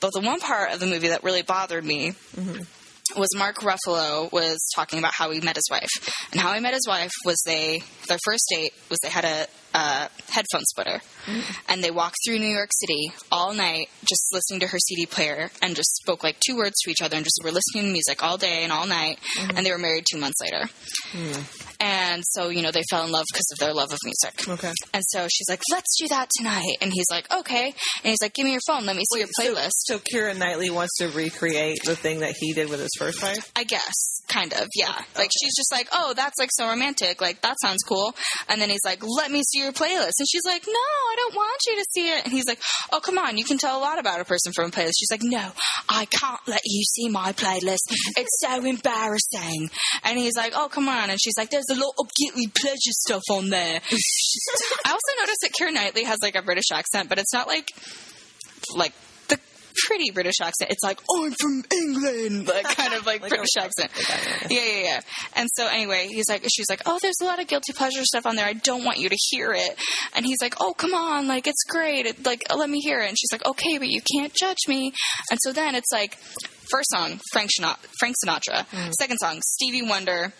[0.00, 2.14] But the one part of the movie that really bothered me
[3.16, 5.90] was Mark Ruffalo was talking about how he met his wife,
[6.32, 9.46] and how he met his wife was they their first date was they had a,
[9.74, 11.00] a headphone splitter,
[11.68, 15.50] and they walked through New York City all night just listening to her CD player
[15.62, 18.22] and just spoke like two words to each other and just were listening to music
[18.22, 19.56] all day and all night, mm-hmm.
[19.56, 20.68] and they were married two months later,
[21.12, 21.74] mm.
[21.80, 24.48] and so you know they fell in love because of their love of music.
[24.48, 24.72] Okay.
[24.92, 28.34] And so she's like, "Let's do that tonight," and he's like, "Okay," and he's like,
[28.34, 31.08] "Give me your phone, let me see your playlist." So, so Keira Knightley wants to
[31.08, 33.52] recreate the thing that he did with his first wife.
[33.56, 33.92] I guess,
[34.28, 34.94] kind of, yeah.
[35.16, 37.20] Like she's just like, oh, that's like so romantic.
[37.20, 38.14] Like that sounds cool.
[38.48, 40.18] And then he's like, let me see your playlist.
[40.18, 42.24] And she's like, no, I don't want you to see it.
[42.24, 42.60] And he's like,
[42.92, 44.92] oh, come on, you can tell a lot about a person from a playlist.
[44.98, 45.50] She's like, no,
[45.88, 47.86] I can't let you see my playlist.
[48.16, 49.70] It's so embarrassing.
[50.04, 51.10] And he's like, oh, come on.
[51.10, 53.80] And she's like, there's a lot of guilty pleasure stuff on there.
[54.84, 57.70] I also noticed that Keira Knightley has like a British accent, but it's not like
[58.76, 58.92] like
[59.86, 60.70] pretty British accent.
[60.70, 63.90] It's like oh, I'm from England, like kind of like, Like British accent.
[64.50, 65.00] Yeah, yeah, yeah.
[65.34, 68.26] And so anyway, he's like, she's like, oh, there's a lot of guilty pleasure stuff
[68.26, 68.46] on there.
[68.46, 69.76] I don't want you to hear it.
[70.14, 72.06] And he's like, oh, come on, like it's great.
[72.06, 73.08] It, like let me hear it.
[73.08, 74.92] And she's like, okay, but you can't judge me.
[75.30, 76.16] And so then it's like,
[76.70, 77.76] first song, Frank Sinatra.
[77.98, 78.66] Frank Sinatra.
[78.68, 78.92] Mm.
[78.92, 80.32] Second song, Stevie Wonder.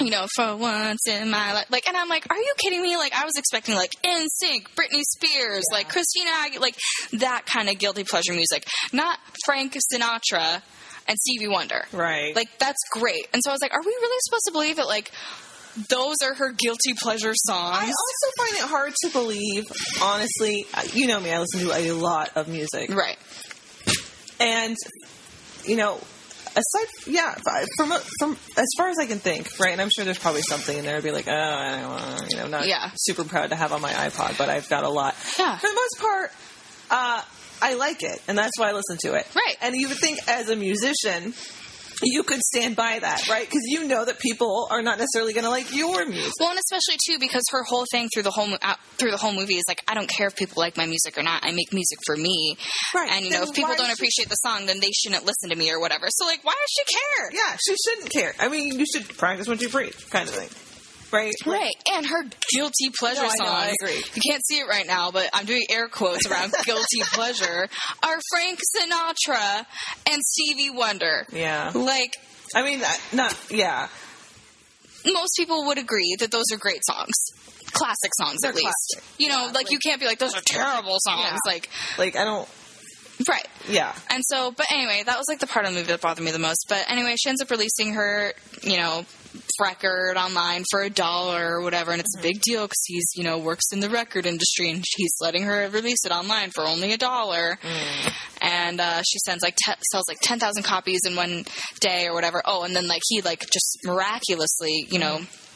[0.00, 1.66] You know, for once in my life.
[1.70, 2.96] Like, and I'm like, are you kidding me?
[2.96, 6.30] Like, I was expecting like NSYNC, Britney Spears, like Christina,
[6.60, 6.76] like
[7.14, 10.62] that kind of guilty pleasure music, not Frank Sinatra
[11.08, 11.84] and Stevie Wonder.
[11.92, 12.34] Right.
[12.34, 13.26] Like, that's great.
[13.34, 15.10] And so I was like, are we really supposed to believe that like
[15.88, 17.76] those are her guilty pleasure songs?
[17.78, 19.64] I also find it hard to believe,
[20.02, 20.66] honestly.
[20.74, 22.90] uh, You know me, I listen to a lot of music.
[22.94, 23.16] right.
[24.40, 24.74] And,
[25.66, 26.00] you know,
[26.56, 27.34] aside, yeah,
[27.76, 30.76] from, from as far as I can think, right, and I'm sure there's probably something
[30.76, 32.90] in there to be like, oh, I don't know, you know, not Yeah.
[32.96, 35.14] super proud to have on my iPod, but I've got a lot.
[35.38, 35.56] Yeah.
[35.58, 36.32] For the most part,
[36.90, 37.22] uh,
[37.62, 39.26] I like it, and that's why I listen to it.
[39.34, 39.56] Right.
[39.60, 41.34] And you would think as a musician,
[42.02, 43.46] you could stand by that, right?
[43.46, 46.32] Because you know that people are not necessarily going to like your music.
[46.38, 49.32] Well, and especially too because her whole thing through the whole uh, through the whole
[49.34, 51.44] movie is like, I don't care if people like my music or not.
[51.44, 52.56] I make music for me,
[52.94, 53.10] Right.
[53.12, 55.70] And you know, if people don't appreciate the song, then they shouldn't listen to me
[55.70, 56.06] or whatever.
[56.10, 57.30] So, like, why does she care?
[57.32, 58.34] Yeah, she shouldn't care.
[58.38, 60.48] I mean, you should practice what you preach, kind of thing,
[61.12, 61.32] right?
[61.44, 63.74] Like, Right, and her guilty pleasure No, know, songs.
[63.82, 64.02] agree.
[64.14, 67.68] You can't see it right now, but I'm doing air quotes around guilty pleasure.
[68.02, 69.66] Are Frank Sinatra
[70.10, 71.26] and Stevie Wonder.
[71.32, 71.72] Yeah.
[71.74, 72.16] Like
[72.54, 72.82] I mean,
[73.12, 73.88] not yeah.
[75.06, 77.14] most people would agree that those are great songs,
[77.72, 78.74] classic songs They're at least.
[78.92, 79.08] classic.
[79.18, 81.22] You know, Yeah, like, you can't be like those are terrible songs.
[81.24, 81.36] Yeah.
[81.46, 82.48] Like Like I don't.
[83.28, 83.46] right.
[83.68, 83.94] Yeah.
[84.10, 86.30] And so, but anyway, that was like the part of the movie that bothered me
[86.32, 86.66] the most.
[86.68, 88.32] But anyway, she ends up releasing her,
[88.62, 89.04] you know,
[89.60, 92.28] record online for a dollar or whatever, and it's a mm-hmm.
[92.28, 95.68] big deal because he's, you know, works in the record industry, and she's letting her
[95.70, 97.58] release it online for only a dollar.
[97.62, 98.12] Mm.
[98.42, 101.44] And uh, she sends like te- sells like ten thousand copies in one
[101.80, 102.42] day or whatever.
[102.44, 105.18] Oh, and then like he like just miraculously, you know.
[105.18, 105.46] Mm.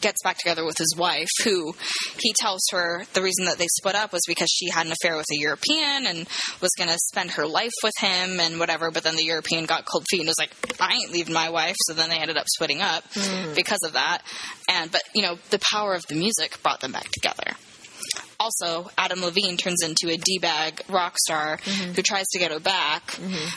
[0.00, 1.74] Gets back together with his wife, who
[2.20, 5.16] he tells her the reason that they split up was because she had an affair
[5.16, 6.28] with a European and
[6.60, 8.90] was going to spend her life with him and whatever.
[8.90, 11.76] But then the European got cold feet and was like, "I ain't leaving my wife."
[11.86, 13.54] So then they ended up splitting up mm.
[13.54, 14.22] because of that.
[14.68, 17.56] And but you know, the power of the music brought them back together.
[18.40, 21.92] Also, Adam Levine turns into a d-bag rock star mm-hmm.
[21.92, 23.48] who tries to get her back mm-hmm.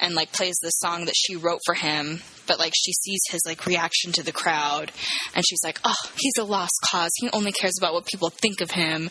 [0.00, 3.40] And like plays this song that she wrote for him but like she sees his
[3.46, 4.90] like reaction to the crowd
[5.36, 7.10] and she's like oh he's a lost cause.
[7.14, 9.08] He only cares about what people think of him.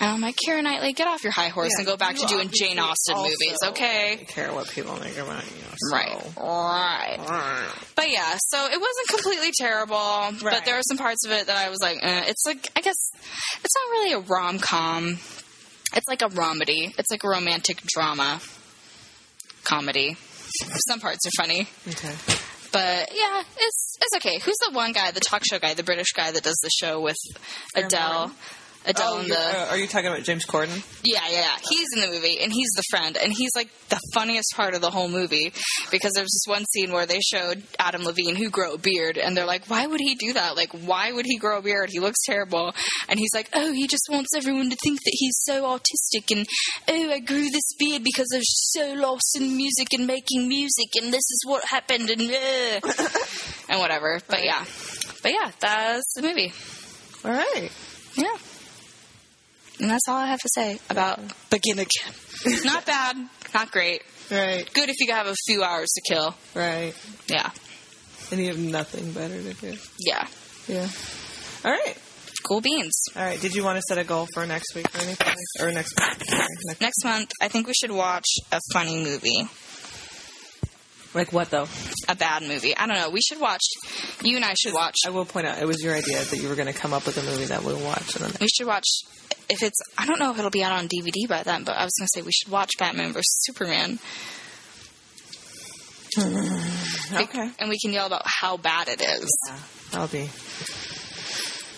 [0.00, 2.50] And i'm like Keira Knightley get off your high horse and go back to doing
[2.52, 4.24] jane austen movies okay?
[4.26, 5.62] Care what people think about you.
[5.76, 6.16] so- right.
[6.36, 7.18] Right.
[7.28, 7.68] Right.
[7.94, 11.56] but yeah so it wasn't completely terrible but there were some parts of it that
[11.56, 12.24] i was like eh.
[12.26, 12.96] it's like i guess
[13.62, 15.18] it's not really a rom-com.
[15.96, 16.92] It's like a romedy.
[16.98, 18.40] It's like a romantic drama
[19.64, 20.16] comedy
[20.88, 22.14] some parts are funny Okay.
[22.72, 24.38] but yeah, it's it's okay.
[24.40, 27.00] Who's the one guy, the talk show guy, the British guy that does the show
[27.00, 27.16] with
[27.74, 28.32] Adele?
[28.86, 30.82] Adele Oh, and the uh, are you talking about James Corden?
[31.04, 31.56] yeah, yeah, yeah.
[31.70, 34.80] He's in the movie and he's the friend and he's like the funniest part of
[34.80, 35.52] the whole movie
[35.90, 39.36] because there's this one scene where they showed Adam Levine who grow a beard and
[39.36, 40.56] they're like, why would he do that?
[40.56, 41.88] Like, why would he grow a beard?
[41.90, 42.74] He looks terrible.
[43.08, 46.46] And he's like, oh, he just wants everyone to think that he's so autistic and
[46.88, 50.88] oh, I grew this beard because I was so lost in music and making music
[51.00, 52.80] and this is what happened and uh,
[53.68, 54.20] and whatever.
[54.28, 54.64] But yeah,
[55.22, 56.52] but yeah, that's the movie.
[57.24, 57.70] All right.
[58.16, 58.36] Yeah.
[59.80, 61.18] And that's all I have to say about
[61.50, 62.12] Begin Again.
[62.64, 63.16] not bad,
[63.52, 64.02] not great.
[64.30, 64.68] Right.
[64.72, 66.34] Good if you have a few hours to kill.
[66.54, 66.94] Right.
[67.28, 67.50] Yeah.
[68.30, 69.76] And you have nothing better to do.
[69.98, 70.26] Yeah.
[70.68, 70.88] Yeah.
[71.64, 71.96] All right.
[72.46, 72.98] Cool beans.
[73.16, 73.40] All right.
[73.40, 75.34] Did you want to set a goal for next week or anything?
[75.60, 76.22] Or next month?
[76.30, 79.48] Next- Next month, I think we should watch a funny movie.
[81.14, 81.68] Like what though?
[82.08, 82.76] A bad movie.
[82.76, 83.10] I don't know.
[83.10, 83.62] We should watch,
[84.22, 86.48] you and I should watch, I will point out it was your idea that you
[86.48, 88.16] were going to come up with a movie that we'll watch.
[88.16, 88.86] And then, we should watch,
[89.48, 91.84] if it's, I don't know if it'll be out on DVD by then, but I
[91.84, 93.44] was going to say we should watch Batman vs.
[93.46, 93.98] Superman.
[96.16, 97.50] Hmm, okay.
[97.58, 99.36] And we can yell about how bad it is.
[99.48, 99.58] Yeah,
[99.92, 100.28] that'll be.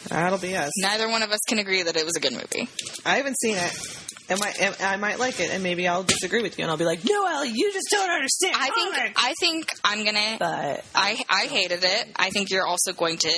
[0.09, 0.73] That'll be us.
[0.79, 2.69] Neither one of us can agree that it was a good movie.
[3.05, 3.99] I haven't seen it.
[4.29, 6.77] It might, and I might like it, and maybe I'll disagree with you, and I'll
[6.77, 9.13] be like, "No, Ellie, you just don't understand." I think.
[9.17, 12.09] I think I'm going to but I I hated it.
[12.17, 13.31] I think you're also going to.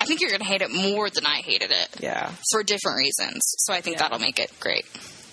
[0.00, 2.98] I think you're going to hate it more than I hated it yeah, for different
[2.98, 3.40] reasons.
[3.60, 4.02] So I think Yeah.
[4.02, 4.84] that'll make it great.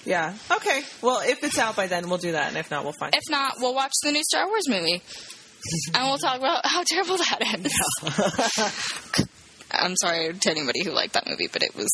[0.05, 0.81] yeah, okay.
[1.01, 3.13] Well, if it's out by then, we'll do that, and if not, we'll find.
[3.13, 3.17] It.
[3.17, 5.01] If not, we'll watch the new Star Wars movie,
[5.93, 9.25] and we'll talk about how terrible that is.
[9.71, 11.89] I'm sorry to anybody who liked that movie, but it was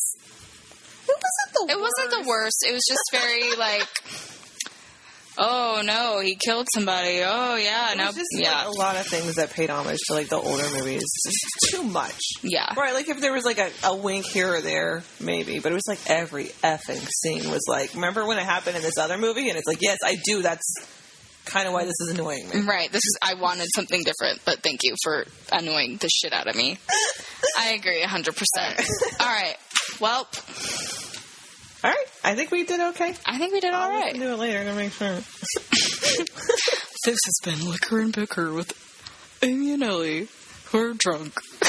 [1.14, 2.64] wasn't the it wasn't the worst.
[2.68, 3.88] It was just very like.
[5.38, 7.22] Oh no, he killed somebody.
[7.24, 10.12] Oh yeah, It no, just yeah, like, a lot of things that paid homage to
[10.12, 11.00] like the older movies.
[11.24, 12.20] Just too much.
[12.42, 12.74] yeah.
[12.76, 15.74] Right, like if there was like a, a wink here or there, maybe, but it
[15.74, 19.48] was like every effing scene was like, remember when it happened in this other movie?
[19.48, 20.42] And it's like, yes, I do.
[20.42, 20.74] That's
[21.46, 22.60] kind of why this is annoying me.
[22.60, 22.92] Right.
[22.92, 23.18] This is.
[23.22, 26.76] I wanted something different, but thank you for annoying the shit out of me.
[27.58, 28.86] I agree, hundred percent.
[29.18, 29.56] All right.
[30.00, 30.28] Well,
[31.84, 33.14] All right, I think we did okay.
[33.26, 34.12] I think we did all uh, I'll right.
[34.14, 35.18] listen to it later to make sure.
[37.04, 38.72] This has been Liquor and Bicker with
[39.42, 40.28] Amy and Ellie,
[40.66, 41.34] who are drunk